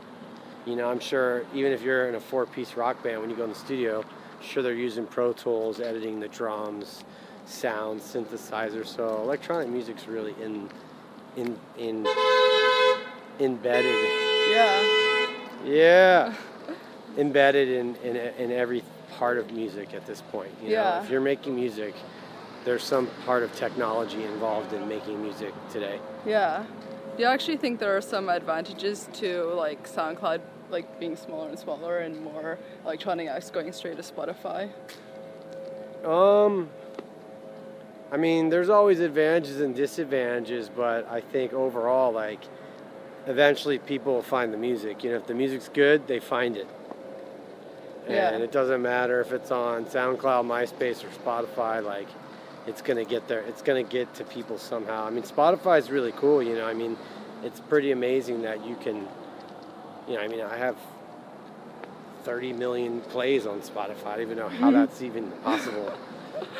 You 0.64 0.76
know, 0.76 0.88
I'm 0.88 1.00
sure 1.00 1.44
even 1.52 1.70
if 1.70 1.82
you're 1.82 2.08
in 2.08 2.14
a 2.14 2.20
four-piece 2.20 2.78
rock 2.78 3.02
band, 3.02 3.20
when 3.20 3.28
you 3.28 3.36
go 3.36 3.44
in 3.44 3.50
the 3.50 3.56
studio, 3.56 4.00
I'm 4.00 4.42
sure 4.42 4.62
they're 4.62 4.72
using 4.72 5.04
Pro 5.04 5.34
Tools, 5.34 5.80
editing 5.80 6.18
the 6.18 6.28
drums, 6.28 7.04
sounds, 7.44 8.04
synthesizer. 8.04 8.86
So 8.86 9.20
electronic 9.20 9.68
music's 9.68 10.08
really 10.08 10.34
in, 10.40 10.70
in, 11.36 11.58
in, 11.76 12.06
embedded. 13.40 13.94
Yeah. 14.50 14.82
Yeah, 15.64 16.34
embedded 17.18 17.68
in, 17.68 17.96
in 18.04 18.16
in 18.16 18.50
every 18.52 18.82
part 19.18 19.38
of 19.38 19.50
music 19.52 19.94
at 19.94 20.04
this 20.06 20.20
point. 20.20 20.50
You 20.62 20.68
know, 20.68 20.74
Yeah. 20.74 21.02
if 21.02 21.10
you're 21.10 21.20
making 21.20 21.54
music, 21.54 21.94
there's 22.64 22.82
some 22.82 23.06
part 23.24 23.42
of 23.42 23.54
technology 23.54 24.22
involved 24.24 24.72
in 24.72 24.86
making 24.88 25.22
music 25.22 25.52
today. 25.72 25.98
Yeah. 26.26 26.64
Do 27.16 27.22
you 27.22 27.28
actually 27.28 27.56
think 27.58 27.78
there 27.78 27.96
are 27.96 28.00
some 28.00 28.28
advantages 28.28 29.08
to 29.14 29.44
like 29.54 29.88
SoundCloud 29.88 30.40
like 30.70 30.98
being 30.98 31.14
smaller 31.16 31.48
and 31.48 31.58
smaller 31.58 31.98
and 32.00 32.20
more 32.20 32.58
electronic 32.84 33.28
acts 33.28 33.50
going 33.50 33.72
straight 33.72 33.96
to 33.96 34.02
Spotify? 34.02 34.70
Um, 36.04 36.68
I 38.12 38.16
mean, 38.16 38.50
there's 38.50 38.68
always 38.68 39.00
advantages 39.00 39.60
and 39.60 39.74
disadvantages, 39.74 40.68
but 40.68 41.08
I 41.08 41.20
think 41.20 41.52
overall, 41.52 42.12
like, 42.12 42.40
eventually 43.26 43.78
people 43.78 44.14
will 44.14 44.22
find 44.22 44.52
the 44.52 44.58
music. 44.58 45.04
You 45.04 45.10
know, 45.10 45.16
if 45.16 45.26
the 45.26 45.34
music's 45.34 45.68
good, 45.68 46.06
they 46.06 46.20
find 46.20 46.56
it. 46.56 46.68
Yeah. 48.08 48.30
And 48.30 48.42
it 48.42 48.52
doesn't 48.52 48.82
matter 48.82 49.20
if 49.20 49.32
it's 49.32 49.50
on 49.50 49.86
SoundCloud, 49.86 50.44
MySpace, 50.44 51.04
or 51.04 51.08
Spotify, 51.08 51.82
like, 51.82 52.08
it's 52.66 52.82
going 52.82 53.02
to 53.02 53.08
get 53.08 53.28
there. 53.28 53.40
It's 53.40 53.62
to 53.62 53.82
get 53.82 54.12
to 54.14 54.24
people 54.24 54.58
somehow. 54.58 55.06
I 55.06 55.10
mean, 55.10 55.22
Spotify 55.22 55.78
is 55.78 55.90
really 55.90 56.12
cool, 56.12 56.42
you 56.42 56.54
know, 56.54 56.66
I 56.66 56.74
mean, 56.74 56.96
it's 57.42 57.60
pretty 57.60 57.92
amazing 57.92 58.42
that 58.42 58.64
you 58.66 58.76
can, 58.76 59.06
you 60.08 60.14
know, 60.14 60.20
I 60.20 60.28
mean, 60.28 60.40
I 60.40 60.56
have 60.56 60.76
30 62.24 62.54
million 62.54 63.00
plays 63.02 63.46
on 63.46 63.60
Spotify. 63.60 64.06
I 64.06 64.12
don't 64.16 64.22
even 64.22 64.38
know 64.38 64.48
how 64.48 64.70
mm-hmm. 64.70 64.76
that's 64.76 65.02
even 65.02 65.30
possible. 65.42 65.92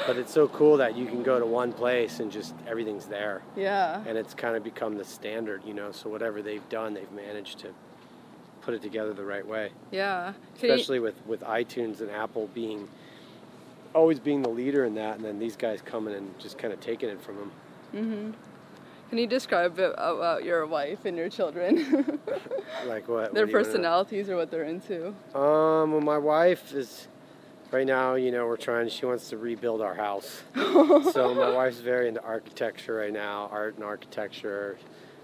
But 0.06 0.16
it's 0.16 0.32
so 0.32 0.48
cool 0.48 0.76
that 0.78 0.96
you 0.96 1.06
can 1.06 1.22
go 1.22 1.38
to 1.38 1.46
one 1.46 1.72
place 1.72 2.20
and 2.20 2.30
just 2.30 2.54
everything's 2.66 3.06
there. 3.06 3.42
Yeah. 3.56 4.02
And 4.06 4.18
it's 4.18 4.34
kind 4.34 4.56
of 4.56 4.62
become 4.64 4.96
the 4.96 5.04
standard, 5.04 5.62
you 5.64 5.74
know. 5.74 5.92
So 5.92 6.08
whatever 6.08 6.42
they've 6.42 6.66
done, 6.68 6.94
they've 6.94 7.10
managed 7.12 7.58
to 7.60 7.68
put 8.60 8.74
it 8.74 8.82
together 8.82 9.12
the 9.12 9.24
right 9.24 9.46
way. 9.46 9.70
Yeah. 9.90 10.32
Can 10.58 10.68
you- 10.68 10.74
Especially 10.74 10.98
with, 11.00 11.14
with 11.26 11.40
iTunes 11.42 12.00
and 12.00 12.10
Apple 12.10 12.48
being 12.54 12.88
always 13.94 14.18
being 14.18 14.42
the 14.42 14.48
leader 14.50 14.84
in 14.84 14.94
that, 14.96 15.16
and 15.16 15.24
then 15.24 15.38
these 15.38 15.56
guys 15.56 15.80
coming 15.80 16.14
and 16.14 16.36
just 16.40 16.58
kind 16.58 16.72
of 16.72 16.80
taking 16.80 17.08
it 17.08 17.20
from 17.22 17.36
them. 17.36 17.52
Mm-hmm. 17.94 18.30
Can 19.10 19.18
you 19.18 19.26
describe 19.28 19.78
a 19.78 19.92
about 19.92 20.42
your 20.44 20.66
wife 20.66 21.04
and 21.04 21.16
your 21.16 21.28
children? 21.28 22.18
Like 22.86 23.08
what? 23.08 23.32
Their 23.32 23.44
what 23.46 23.46
do 23.46 23.52
you 23.52 23.56
wanna 23.56 23.62
know? 23.62 23.64
personalities 23.64 24.28
or 24.28 24.36
what 24.36 24.50
they're 24.50 24.64
into? 24.64 25.08
Um, 25.34 25.92
well, 25.92 26.00
my 26.00 26.18
wife 26.18 26.72
is 26.74 27.06
right 27.74 27.86
now. 27.86 28.14
You 28.14 28.30
know, 28.30 28.46
we're 28.46 28.56
trying. 28.56 28.88
She 28.88 29.04
wants 29.04 29.28
to 29.30 29.36
rebuild 29.36 29.82
our 29.82 29.94
house. 29.94 30.42
so 30.54 31.34
my 31.34 31.50
wife's 31.50 31.80
very 31.80 32.08
into 32.08 32.22
architecture 32.22 32.94
right 32.94 33.12
now, 33.12 33.48
art 33.52 33.74
and 33.74 33.84
architecture, 33.84 34.78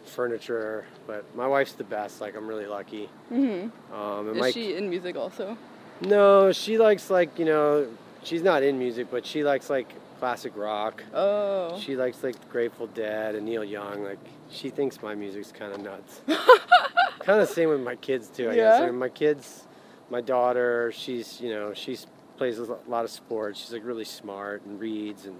furniture. 0.04 0.84
But 1.06 1.24
my 1.36 1.46
wife's 1.46 1.72
the 1.72 1.84
best. 1.84 2.20
Like 2.20 2.36
I'm 2.36 2.46
really 2.46 2.66
lucky. 2.66 3.08
Mm-hmm. 3.32 3.94
Um, 3.94 4.28
and 4.28 4.44
Is 4.44 4.52
she 4.52 4.74
in 4.74 4.90
music 4.90 5.16
also? 5.16 5.56
No, 6.02 6.52
she 6.52 6.76
likes 6.76 7.08
like 7.08 7.38
you 7.38 7.44
know, 7.44 7.86
she's 8.24 8.42
not 8.42 8.62
in 8.62 8.78
music, 8.78 9.08
but 9.10 9.24
she 9.24 9.44
likes 9.44 9.70
like 9.70 9.94
classic 10.18 10.52
rock. 10.56 11.02
Oh. 11.14 11.78
She 11.80 11.96
likes 11.96 12.22
like 12.22 12.36
Grateful 12.50 12.88
Dead 12.88 13.34
and 13.34 13.46
Neil 13.46 13.64
Young. 13.64 14.04
Like 14.04 14.18
she 14.50 14.70
thinks 14.70 15.00
my 15.02 15.14
music's 15.14 15.52
kind 15.52 15.72
of 15.72 15.80
nuts. 15.80 16.20
kind 17.20 17.40
of 17.40 17.48
same 17.48 17.68
with 17.68 17.80
my 17.80 17.96
kids 17.96 18.28
too. 18.28 18.50
I 18.50 18.54
guess. 18.56 18.80
Yeah? 18.80 18.86
I 18.86 18.86
mean, 18.86 18.98
my 18.98 19.08
kids, 19.08 19.66
my 20.10 20.20
daughter, 20.20 20.92
she's 20.94 21.40
you 21.40 21.50
know 21.50 21.72
she's 21.74 22.06
plays 22.40 22.58
a 22.58 22.78
lot 22.88 23.04
of 23.04 23.10
sports. 23.10 23.60
She's 23.60 23.70
like 23.70 23.84
really 23.84 24.06
smart 24.06 24.62
and 24.64 24.80
reads 24.80 25.26
and, 25.26 25.38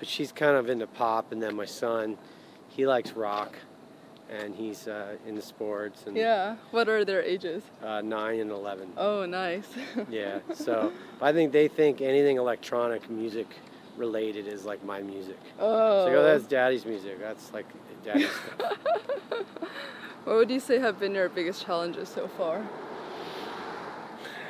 but 0.00 0.08
she's 0.08 0.32
kind 0.32 0.56
of 0.56 0.68
into 0.68 0.88
pop. 0.88 1.30
And 1.30 1.40
then 1.40 1.54
my 1.54 1.64
son, 1.64 2.18
he 2.66 2.88
likes 2.88 3.12
rock, 3.12 3.54
and 4.28 4.52
he's 4.52 4.88
uh, 4.88 5.14
into 5.28 5.40
sports 5.40 6.02
and 6.08 6.16
Yeah. 6.16 6.56
What 6.72 6.88
are 6.88 7.04
their 7.04 7.22
ages? 7.22 7.62
uh, 7.84 8.00
nine 8.00 8.40
and 8.40 8.50
eleven. 8.50 8.88
Oh, 8.96 9.24
nice. 9.26 9.68
Yeah, 10.10 10.40
so 10.54 10.90
I 11.22 11.30
think 11.32 11.52
they 11.52 11.68
think 11.68 12.00
anything 12.00 12.36
electronic 12.38 13.08
music 13.08 13.46
related 13.96 14.48
is 14.48 14.64
like 14.64 14.84
my 14.84 15.02
music. 15.02 15.38
oh. 15.60 16.06
So 16.06 16.12
go, 16.12 16.22
that's 16.24 16.46
daddy's 16.46 16.84
music. 16.84 17.20
That's 17.20 17.52
like 17.52 17.66
daddy's 18.04 18.28
stuff. 18.56 18.72
What 20.24 20.36
would 20.36 20.50
you 20.50 20.58
say 20.58 20.78
have 20.78 20.98
been 20.98 21.14
your 21.14 21.28
biggest 21.28 21.66
challenges 21.66 22.08
so 22.08 22.26
far? 22.28 22.66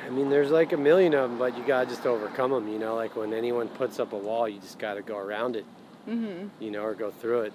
I 0.05 0.09
mean, 0.09 0.29
there's 0.29 0.51
like 0.51 0.71
a 0.73 0.77
million 0.77 1.13
of 1.15 1.29
them, 1.29 1.39
but 1.39 1.57
you 1.57 1.63
gotta 1.65 1.89
just 1.89 2.05
overcome 2.05 2.51
them. 2.51 2.67
You 2.67 2.77
know, 2.79 2.95
like 2.95 3.15
when 3.15 3.33
anyone 3.33 3.67
puts 3.69 3.99
up 3.99 4.13
a 4.13 4.17
wall, 4.17 4.47
you 4.47 4.59
just 4.59 4.77
gotta 4.79 5.01
go 5.01 5.17
around 5.17 5.55
it. 5.55 5.65
Mhm. 6.07 6.49
You 6.59 6.71
know, 6.71 6.83
or 6.83 6.93
go 6.93 7.09
through 7.11 7.41
it. 7.41 7.53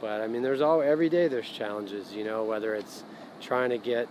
But 0.00 0.20
I 0.20 0.26
mean, 0.26 0.42
there's 0.42 0.60
all 0.60 0.82
every 0.82 1.08
day 1.08 1.28
there's 1.28 1.48
challenges. 1.48 2.12
You 2.12 2.24
know, 2.24 2.44
whether 2.44 2.74
it's 2.74 3.02
trying 3.40 3.70
to 3.70 3.78
get 3.78 4.08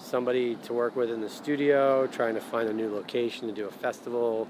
somebody 0.00 0.56
to 0.64 0.72
work 0.72 0.96
with 0.96 1.10
in 1.10 1.20
the 1.20 1.28
studio, 1.28 2.06
trying 2.06 2.34
to 2.34 2.40
find 2.40 2.68
a 2.68 2.72
new 2.72 2.92
location 2.92 3.46
to 3.48 3.54
do 3.54 3.66
a 3.66 3.70
festival, 3.70 4.48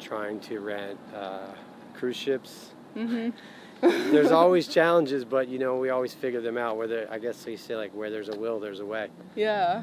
trying 0.00 0.40
to 0.40 0.60
rent 0.60 0.98
uh, 1.16 1.46
cruise 1.94 2.16
ships. 2.16 2.70
Mhm. 2.96 3.32
there's 3.80 4.30
always 4.42 4.68
challenges, 4.68 5.24
but 5.24 5.48
you 5.48 5.58
know 5.58 5.76
we 5.78 5.90
always 5.90 6.12
figure 6.12 6.40
them 6.40 6.58
out. 6.58 6.76
Whether 6.76 7.06
I 7.10 7.18
guess 7.18 7.42
they 7.44 7.56
say 7.56 7.76
like 7.76 7.92
where 7.94 8.10
there's 8.10 8.28
a 8.28 8.36
will, 8.36 8.58
there's 8.60 8.80
a 8.80 8.86
way. 8.86 9.08
Yeah. 9.36 9.82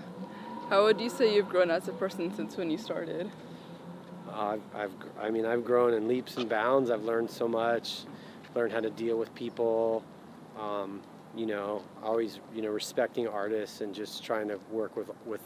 How 0.70 0.84
would 0.84 1.02
you 1.02 1.10
say 1.10 1.34
you've 1.34 1.50
grown 1.50 1.72
as 1.72 1.88
a 1.88 1.94
person 1.94 2.32
since 2.34 2.56
when 2.56 2.70
you 2.70 2.78
started? 2.78 3.32
Uh, 4.28 4.58
I've, 4.58 4.62
I've, 4.76 4.92
I 5.20 5.32
mean, 5.32 5.46
I've 5.46 5.66
grown 5.66 5.96
in 5.96 6.08
leaps 6.08 6.38
and 6.38 6.48
bounds. 6.48 6.92
I've 6.92 7.04
learned 7.04 7.32
so 7.32 7.48
much, 7.48 8.02
learned 8.54 8.72
how 8.72 8.80
to 8.80 8.92
deal 8.92 9.18
with 9.18 9.34
people. 9.34 10.04
Um, 10.60 11.02
you 11.36 11.48
know, 11.48 11.84
always, 12.04 12.40
you 12.54 12.62
know, 12.62 12.70
respecting 12.70 13.28
artists 13.28 13.82
and 13.82 13.96
just 13.96 14.24
trying 14.24 14.48
to 14.50 14.60
work 14.72 14.96
with 14.96 15.10
with 15.26 15.42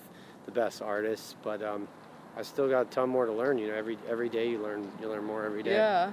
the 0.45 0.51
best 0.51 0.81
artists. 0.81 1.35
But 1.41 1.61
um, 1.63 1.87
I 2.35 2.41
still 2.41 2.67
got 2.67 2.87
a 2.87 2.89
ton 2.89 3.09
more 3.09 3.25
to 3.25 3.31
learn. 3.33 3.57
You 3.57 3.67
know, 3.67 3.75
every 3.75 3.97
every 4.09 4.27
day 4.27 4.49
you 4.49 4.57
learn 4.59 4.91
you 4.99 5.07
learn 5.07 5.23
more 5.23 5.45
every 5.45 5.63
day. 5.63 5.73
Yeah. 5.73 6.11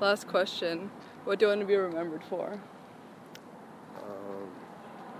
Last 0.00 0.28
question. 0.28 0.90
What 1.24 1.38
do 1.38 1.46
you 1.46 1.48
want 1.50 1.60
to 1.60 1.66
be 1.66 1.76
remembered 1.76 2.24
for? 2.24 2.60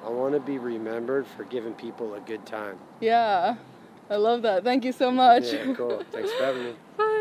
I 0.05 0.11
want 0.11 0.35
to 0.35 0.41
be 0.41 0.59
remembered 0.59 1.27
for 1.27 1.45
giving 1.45 1.75
people 1.75 2.15
a 2.15 2.21
good 2.21 2.45
time. 2.45 2.79
Yeah. 3.01 3.57
I 4.11 4.17
love 4.17 4.43
that. 4.43 4.65
Thank 4.65 4.85
you 4.85 4.93
so 4.93 5.11
much. 5.11 5.45
Yeah, 5.45 5.73
cool. 5.75 6.03
Thanks 6.11 6.33
for 6.33 6.45
having 6.45 6.65
me. 6.65 6.73
Bye. 6.99 7.19